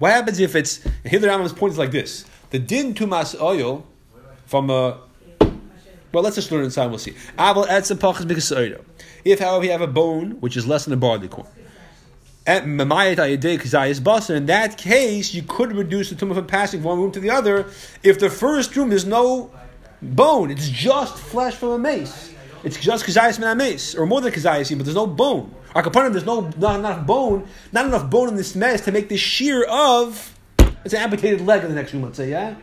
what 0.00 0.10
happens 0.10 0.40
if 0.40 0.56
it's 0.56 0.82
here 1.04 1.20
the 1.20 1.28
Rambam's 1.28 1.52
point 1.52 1.72
is 1.72 1.78
like 1.78 1.92
this: 1.92 2.24
the 2.50 2.58
din 2.58 2.92
tumas 2.94 3.40
oil 3.40 3.86
from 4.46 4.68
a 4.68 4.98
well, 6.12 6.24
let's 6.24 6.34
just 6.34 6.50
learn 6.50 6.64
inside. 6.64 6.86
We'll 6.86 6.98
see. 6.98 7.12
Aval 7.38 7.68
etzem 7.68 7.96
pachas 7.96 8.26
b'kasoida. 8.26 8.82
If, 9.24 9.38
however, 9.38 9.64
you 9.64 9.70
have 9.70 9.80
a 9.80 9.86
bone 9.86 10.40
which 10.40 10.56
is 10.56 10.66
less 10.66 10.84
than 10.84 10.94
a 10.94 10.96
barley 10.96 11.28
corn. 11.28 11.46
In 12.46 12.78
that 12.78 14.74
case, 14.76 15.34
you 15.34 15.42
could 15.42 15.72
reduce 15.72 16.10
the 16.10 16.16
tumah 16.16 16.34
from 16.34 16.46
passing 16.46 16.80
from 16.80 16.88
one 16.88 16.98
room 16.98 17.12
to 17.12 17.20
the 17.20 17.30
other. 17.30 17.66
If 18.02 18.18
the 18.18 18.30
first 18.30 18.74
room 18.74 18.88
there's 18.88 19.04
no 19.04 19.52
bone, 20.02 20.50
it's 20.50 20.68
just 20.68 21.18
flesh 21.18 21.54
from 21.54 21.70
a 21.70 21.78
mace. 21.78 22.34
It's 22.62 22.78
just 22.78 23.04
kazayis 23.04 23.38
min 23.38 23.48
a 23.48 23.54
mace, 23.54 23.94
or 23.94 24.06
more 24.06 24.20
than 24.20 24.32
kazayis, 24.32 24.76
but 24.76 24.84
there's 24.84 24.96
no 24.96 25.06
bone. 25.06 25.54
Akapanim, 25.74 26.12
there's 26.12 26.26
no 26.26 26.50
not 26.58 26.78
enough 26.78 27.06
bone, 27.06 27.46
not 27.72 27.86
enough 27.86 28.10
bone 28.10 28.28
in 28.28 28.36
this 28.36 28.54
mess 28.54 28.82
to 28.82 28.92
make 28.92 29.08
the 29.08 29.16
shear 29.16 29.64
of 29.64 30.36
it's 30.84 30.94
an 30.94 31.00
amputated 31.00 31.42
leg 31.42 31.62
in 31.62 31.68
the 31.68 31.74
next 31.74 31.92
room. 31.92 32.02
Let's 32.02 32.16
say, 32.16 32.30
yeah, 32.30 32.56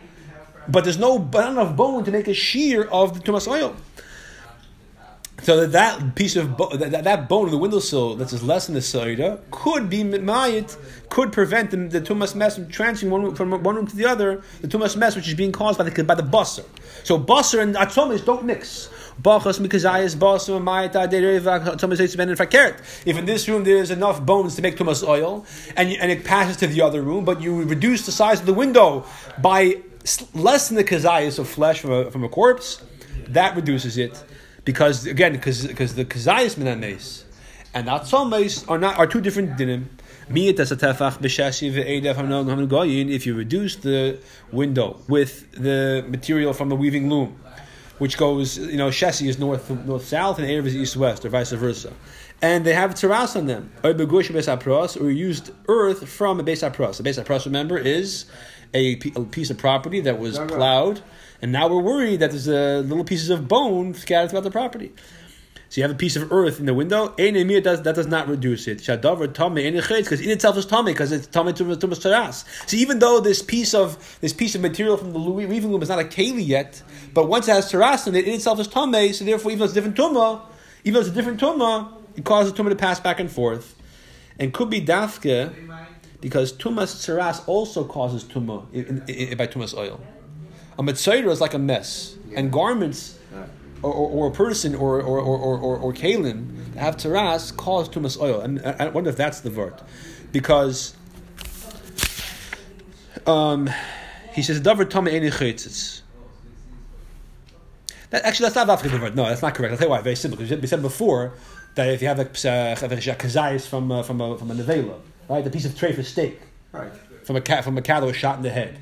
but 0.68 0.84
there's 0.84 0.98
no 0.98 1.18
not 1.18 1.52
enough 1.52 1.76
bone 1.76 2.04
to 2.04 2.10
make 2.10 2.28
a 2.28 2.34
shear 2.34 2.84
of 2.84 3.14
the 3.14 3.20
tumas 3.20 3.48
oil. 3.48 3.74
So 5.42 5.66
that, 5.66 5.72
that 5.72 6.14
piece 6.16 6.34
of 6.36 6.56
bo- 6.56 6.76
that, 6.76 7.04
that 7.04 7.28
bone 7.28 7.44
of 7.46 7.52
the 7.52 7.58
windowsill 7.58 8.16
that's 8.16 8.32
just 8.32 8.42
less 8.42 8.66
than 8.66 8.74
the 8.74 8.80
soida 8.80 9.40
could 9.50 9.88
be 9.88 10.02
mayit, 10.02 10.76
could 11.10 11.32
prevent 11.32 11.70
the, 11.70 11.76
the 11.76 12.00
tumas 12.00 12.34
mess 12.34 12.56
from 12.56 12.68
transferring 12.68 13.12
one 13.12 13.34
from 13.34 13.50
one 13.62 13.76
room 13.76 13.86
to 13.86 13.96
the 13.96 14.04
other. 14.04 14.42
The 14.60 14.68
tumas 14.68 14.96
mess 14.96 15.14
which 15.14 15.28
is 15.28 15.34
being 15.34 15.52
caused 15.52 15.78
by 15.78 15.84
the 15.88 16.04
by 16.04 16.16
the 16.16 16.24
busser. 16.24 16.64
So 17.04 17.18
busser 17.18 17.60
and 17.60 17.76
atzomis 17.76 18.24
don't 18.24 18.44
mix. 18.44 18.90
If 23.06 23.18
in 23.18 23.24
this 23.26 23.48
room 23.48 23.64
there 23.64 23.76
is 23.76 23.90
enough 23.90 24.24
bones 24.24 24.54
to 24.56 24.62
make 24.62 24.76
tumas 24.76 25.06
oil, 25.06 25.46
and 25.76 25.92
and 25.92 26.10
it 26.10 26.24
passes 26.24 26.56
to 26.58 26.66
the 26.66 26.82
other 26.82 27.02
room, 27.02 27.24
but 27.24 27.40
you 27.40 27.62
reduce 27.62 28.06
the 28.06 28.12
size 28.12 28.40
of 28.40 28.46
the 28.46 28.54
window 28.54 29.04
by 29.38 29.82
less 30.34 30.68
than 30.68 30.76
the 30.76 30.84
kazayas 30.84 31.38
of 31.38 31.48
flesh 31.48 31.80
from 31.80 31.92
a, 31.92 32.10
from 32.10 32.24
a 32.24 32.28
corpse, 32.28 32.82
that 33.28 33.54
reduces 33.56 33.98
it 33.98 34.24
because 34.68 35.06
again, 35.06 35.32
because 35.32 35.66
because 35.66 35.94
the 35.94 36.04
kazayis 36.04 36.56
minanes 36.56 37.22
and 37.72 37.86
not 37.86 38.02
atzomes 38.02 38.68
are 38.68 38.76
not 38.76 38.98
are 38.98 39.06
two 39.06 39.22
different 39.22 39.56
dinim. 39.56 39.86
If 40.30 40.58
you 43.26 43.34
reduce 43.34 43.76
the 43.76 44.18
window 44.52 45.00
with 45.08 45.50
the 45.52 46.04
material 46.06 46.52
from 46.52 46.68
the 46.68 46.76
weaving 46.76 47.08
loom, 47.08 47.40
which 47.96 48.18
goes, 48.18 48.58
you 48.58 48.76
know, 48.76 48.88
Shesi 48.88 49.26
is 49.26 49.38
north 49.38 49.70
north 49.86 50.04
south 50.04 50.38
and 50.38 50.46
Erev 50.46 50.66
is 50.66 50.76
east 50.76 50.98
west, 50.98 51.24
or 51.24 51.30
vice 51.30 51.52
versa, 51.52 51.94
and 52.42 52.66
they 52.66 52.74
have 52.74 52.94
terras 52.94 53.36
on 53.36 53.46
them, 53.46 53.72
or 53.82 53.92
or 53.92 55.10
used 55.10 55.50
earth 55.68 56.06
from 56.06 56.40
a 56.40 56.42
base 56.42 56.60
apros. 56.60 57.00
A 57.00 57.02
base 57.02 57.18
apros, 57.18 57.46
remember, 57.46 57.78
is 57.78 58.26
a, 58.74 58.96
piece 58.96 59.48
of 59.48 59.56
property 59.56 60.00
that 60.00 60.18
was 60.18 60.38
plowed 60.38 61.00
and 61.40 61.52
now 61.52 61.68
we're 61.68 61.82
worried 61.82 62.20
that 62.20 62.30
there's 62.30 62.48
uh, 62.48 62.82
little 62.84 63.04
pieces 63.04 63.30
of 63.30 63.48
bone 63.48 63.94
scattered 63.94 64.30
throughout 64.30 64.44
the 64.44 64.50
property. 64.50 64.92
So 65.68 65.80
you 65.80 65.82
have 65.82 65.90
a 65.90 65.98
piece 65.98 66.16
of 66.16 66.32
earth 66.32 66.60
in 66.60 66.66
the 66.66 66.72
window. 66.72 67.08
Does, 67.08 67.82
that 67.82 67.94
does 67.94 68.06
not 68.06 68.26
reduce 68.26 68.66
it. 68.66 68.78
Because 68.78 70.20
in 70.20 70.30
itself 70.30 70.56
is 70.56 70.64
tummy 70.64 70.92
because 70.92 71.12
it's 71.12 71.26
tummy 71.26 71.52
to 71.52 71.76
taras. 71.76 72.46
So 72.66 72.76
even 72.78 73.00
though 73.00 73.20
this 73.20 73.42
piece 73.42 73.74
of 73.74 74.18
this 74.22 74.32
piece 74.32 74.54
of 74.54 74.62
material 74.62 74.96
from 74.96 75.12
the 75.12 75.18
weaving 75.18 75.70
loom 75.70 75.82
is 75.82 75.90
not 75.90 75.98
a 75.98 76.04
keli 76.04 76.46
yet, 76.46 76.82
but 77.12 77.28
once 77.28 77.48
it 77.48 77.52
has 77.52 77.70
taras 77.70 78.06
in 78.06 78.14
it, 78.14 78.26
in 78.26 78.32
itself 78.32 78.58
is 78.60 78.66
tummy. 78.66 79.12
So 79.12 79.26
therefore, 79.26 79.50
even 79.50 79.58
though 79.58 79.64
it's 79.66 79.72
a 79.72 79.74
different 79.74 79.98
tumah, 79.98 80.40
even 80.84 80.94
though 80.94 81.00
it's 81.00 81.10
a 81.10 81.12
different 81.12 81.38
tumah, 81.38 81.92
it 82.16 82.24
causes 82.24 82.54
tumah 82.54 82.70
to 82.70 82.76
pass 82.76 82.98
back 82.98 83.20
and 83.20 83.30
forth, 83.30 83.76
and 84.38 84.54
could 84.54 84.70
be 84.70 84.80
dafke 84.80 85.52
because 86.22 86.50
tumas 86.54 87.04
taras 87.04 87.42
also 87.46 87.84
causes 87.84 88.24
tumah 88.24 88.66
by 89.36 89.46
tumas 89.46 89.76
oil. 89.76 90.00
A 90.78 90.82
mitzvah 90.82 91.28
is 91.28 91.40
like 91.40 91.54
a 91.54 91.58
mess, 91.58 92.16
yeah. 92.28 92.38
and 92.38 92.52
garments 92.52 93.18
or, 93.82 93.92
or, 93.92 94.10
or, 94.10 94.28
a 94.28 94.30
person 94.30 94.74
or 94.74 95.00
or 95.00 95.18
or 95.18 95.58
or, 95.58 95.76
or 95.76 95.92
kalim 95.92 96.72
that 96.74 96.80
have 96.80 96.96
taras 96.96 97.52
cause 97.52 97.88
too 97.88 98.00
much 98.00 98.16
oil, 98.18 98.40
and 98.40 98.60
I, 98.64 98.86
I 98.86 98.88
wonder 98.88 99.10
if 99.10 99.16
that's 99.16 99.40
the 99.40 99.50
vert, 99.50 99.82
because 100.32 100.94
um, 103.26 103.70
he 104.32 104.42
says 104.42 104.60
davar 104.60 104.88
tama 104.88 105.10
eni 105.10 105.30
chaytzitz. 105.30 106.02
That, 108.10 108.24
actually, 108.24 108.48
that's 108.48 108.66
not 108.66 108.82
the 108.82 108.98
word. 108.98 109.16
No, 109.16 109.24
that's 109.24 109.42
not 109.42 109.54
correct. 109.54 109.72
I'll 109.72 109.78
tell 109.78 109.88
you 109.88 109.90
why. 109.90 110.00
Very 110.00 110.16
simple. 110.16 110.38
Because 110.38 110.58
we 110.58 110.66
said 110.66 110.80
before 110.80 111.34
that 111.74 111.90
if 111.90 112.00
you 112.00 112.08
have 112.08 112.18
a 112.18 112.24
kazayis 112.24 113.66
from 113.66 113.92
uh, 113.92 114.02
from 114.02 114.20
a 114.20 114.38
from 114.38 114.50
a 114.50 114.54
nevela, 114.54 114.98
right, 115.28 115.44
the 115.44 115.50
piece 115.50 115.66
of 115.66 115.76
tray 115.76 115.92
for 115.92 116.02
steak, 116.02 116.40
right, 116.72 116.90
from 117.24 117.36
a 117.36 117.40
cat 117.40 117.64
from 117.64 117.76
a 117.76 117.82
cow 117.82 118.00
that 118.00 118.06
was 118.06 118.16
shot 118.16 118.36
in 118.36 118.42
the 118.42 118.50
head 118.50 118.78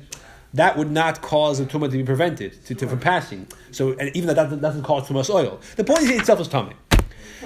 that 0.53 0.77
would 0.77 0.91
not 0.91 1.21
cause 1.21 1.59
the 1.59 1.65
tumah 1.65 1.91
to 1.91 1.97
be 1.97 2.03
prevented 2.03 2.65
to, 2.65 2.75
to, 2.75 2.87
from 2.87 2.99
passing. 2.99 3.47
So, 3.71 3.93
and 3.93 4.15
even 4.15 4.33
that, 4.33 4.49
that 4.49 4.61
doesn't 4.61 4.83
cause 4.83 5.07
tumas 5.07 5.29
oil. 5.29 5.59
The 5.75 5.83
point 5.83 6.01
is 6.01 6.09
itself 6.11 6.39
is 6.39 6.47
tummy. 6.47 6.73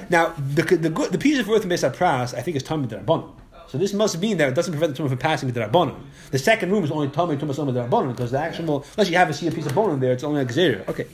Now, 0.10 0.34
the, 0.38 0.64
the, 0.64 0.90
good 0.90 1.12
the, 1.12 1.18
piece 1.18 1.40
of 1.40 1.50
earth 1.50 1.64
in 1.64 1.70
Pras, 1.70 2.34
I 2.34 2.42
think, 2.42 2.56
is 2.56 2.64
tummy 2.64 2.88
derabbanon. 2.88 3.34
So 3.68 3.78
this 3.78 3.94
must 3.94 4.20
mean 4.20 4.38
that 4.38 4.50
it 4.50 4.56
doesn't 4.56 4.72
prevent 4.72 4.96
the 4.96 5.04
tumah 5.04 5.10
from 5.10 5.18
passing 5.18 5.52
to 5.52 5.60
derabbanon. 5.60 6.00
The 6.32 6.40
second 6.40 6.72
room 6.72 6.84
is 6.84 6.92
only 6.92 7.10
tummy 7.10 7.38
tumas 7.38 7.60
oil 7.60 7.74
derabbanon 7.74 8.16
because 8.16 8.32
the 8.32 8.40
actual, 8.40 8.86
unless 8.96 9.10
you 9.10 9.18
have 9.18 9.30
a, 9.30 9.34
see 9.34 9.48
a 9.48 9.52
piece 9.52 9.66
of 9.66 9.76
bone 9.76 9.92
in 9.92 10.00
there, 10.00 10.14
it's 10.14 10.24
only 10.24 10.42
a 10.42 10.46
xeria. 10.46 10.88
Okay. 10.88 11.08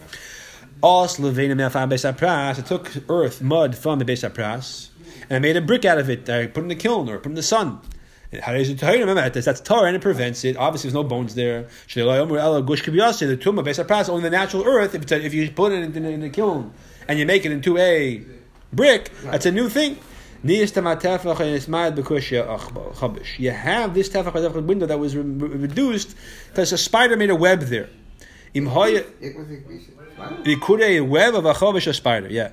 Os 0.83 1.17
Pras. 1.17 2.59
It 2.59 2.65
took 2.65 2.91
earth, 3.09 3.41
mud 3.41 3.75
from 3.75 3.99
the 3.99 4.05
Beis 4.05 4.29
Pras, 4.29 4.89
and 5.29 5.37
I 5.37 5.39
made 5.39 5.57
a 5.57 5.61
brick 5.61 5.85
out 5.85 5.97
of 5.97 6.09
it. 6.09 6.29
I 6.29 6.47
put 6.47 6.61
in 6.61 6.69
the 6.69 6.75
kiln 6.75 7.09
or 7.09 7.17
put 7.17 7.29
in 7.29 7.35
the 7.35 7.43
sun. 7.43 7.79
Remember, 8.31 9.29
that's 9.29 9.61
Torah 9.61 9.87
and 9.87 9.95
it 9.95 10.01
prevents 10.01 10.43
it. 10.43 10.57
Obviously, 10.57 10.89
there's 10.89 10.95
no 10.95 11.03
bones 11.03 11.35
there. 11.35 11.67
The 11.93 12.01
tumah 12.01 13.63
based 13.63 13.79
on 13.79 14.09
only 14.09 14.23
the 14.23 14.29
natural 14.29 14.65
earth. 14.65 14.95
If, 14.95 15.09
a, 15.11 15.25
if 15.25 15.33
you 15.33 15.49
put 15.51 15.71
it 15.71 15.83
in, 15.83 15.95
in, 15.95 16.05
in 16.13 16.19
the 16.21 16.29
kiln 16.29 16.73
and 17.07 17.17
you 17.17 17.25
make 17.25 17.45
it 17.45 17.51
into 17.51 17.77
a 17.77 18.21
brick, 18.73 19.11
that's 19.23 19.45
a 19.45 19.51
new 19.51 19.69
thing. 19.69 19.97
You 20.43 20.67
have 23.51 23.93
this 23.93 24.09
tefach 24.09 24.65
window 24.65 24.85
that 24.85 24.99
was 24.99 25.15
re- 25.15 25.23
reduced 25.23 26.15
because 26.49 26.71
a 26.73 26.77
spider 26.77 27.15
made 27.17 27.29
a 27.29 27.35
web 27.35 27.61
there. 27.61 27.89
It 30.45 30.61
could 30.61 30.81
a 30.81 31.01
web 31.01 31.35
of 31.35 31.45
a 31.45 31.53
chavish, 31.53 31.87
a 31.87 31.93
spider, 31.93 32.27
yeah. 32.29 32.51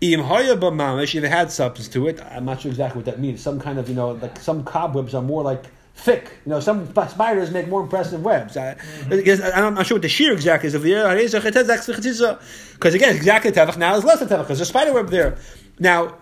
If 0.00 1.24
it 1.24 1.30
had 1.30 1.50
substance 1.50 1.88
to 1.88 2.08
it, 2.08 2.20
I'm 2.22 2.44
not 2.44 2.60
sure 2.60 2.70
exactly 2.70 2.98
what 2.98 3.06
that 3.06 3.18
means. 3.18 3.40
Some 3.40 3.60
kind 3.60 3.78
of, 3.78 3.88
you 3.88 3.94
know, 3.94 4.10
like 4.10 4.38
some 4.38 4.62
cobwebs 4.64 5.14
are 5.14 5.22
more 5.22 5.42
like 5.42 5.64
thick. 5.94 6.30
You 6.44 6.50
know, 6.50 6.60
some 6.60 6.86
spiders 7.08 7.50
make 7.50 7.68
more 7.68 7.80
impressive 7.80 8.22
webs. 8.22 8.56
I, 8.56 8.74
mm-hmm. 8.74 9.42
am 9.42 9.74
not 9.74 9.86
sure 9.86 9.96
what 9.96 10.02
the 10.02 10.08
shear 10.08 10.32
exactly 10.32 10.68
is 10.68 10.74
of 10.74 10.82
the 10.82 10.94
uh, 10.94 11.14
because 11.14 12.94
uh, 12.94 12.96
again, 12.96 13.10
it's 13.10 13.18
exactly 13.18 13.50
tefach. 13.52 13.76
Now 13.76 13.96
it's 13.96 14.04
less 14.04 14.20
than 14.20 14.28
tefach 14.28 14.42
because 14.42 14.58
there's 14.58 14.60
a 14.60 14.66
spider 14.66 14.92
web 14.92 15.08
there. 15.08 15.38
Now, 15.78 16.16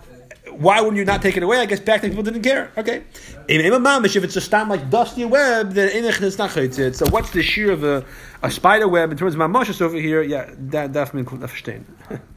why 0.50 0.80
wouldn't 0.80 0.96
you 0.96 1.04
not 1.04 1.22
take 1.22 1.36
it 1.36 1.42
away? 1.42 1.58
I 1.58 1.66
guess 1.66 1.80
back 1.80 2.02
then 2.02 2.10
people 2.10 2.22
didn't 2.22 2.42
care. 2.42 2.70
Okay, 2.76 3.02
if 3.48 4.24
it's 4.24 4.36
a 4.36 4.40
stam 4.40 4.68
like 4.68 4.90
dusty 4.90 5.24
web, 5.24 5.72
then 5.72 5.90
it's 5.92 6.38
not 6.38 6.50
So 6.50 7.06
what's 7.10 7.30
the 7.30 7.42
shear 7.42 7.72
of 7.72 7.82
a, 7.82 8.04
a 8.42 8.50
spider 8.50 8.86
web 8.86 9.10
in 9.10 9.18
terms 9.18 9.34
of 9.34 9.40
mamash 9.40 9.80
over 9.80 9.96
here? 9.96 10.22
Yeah, 10.22 10.50
that 10.56 10.92
definitely. 10.92 12.24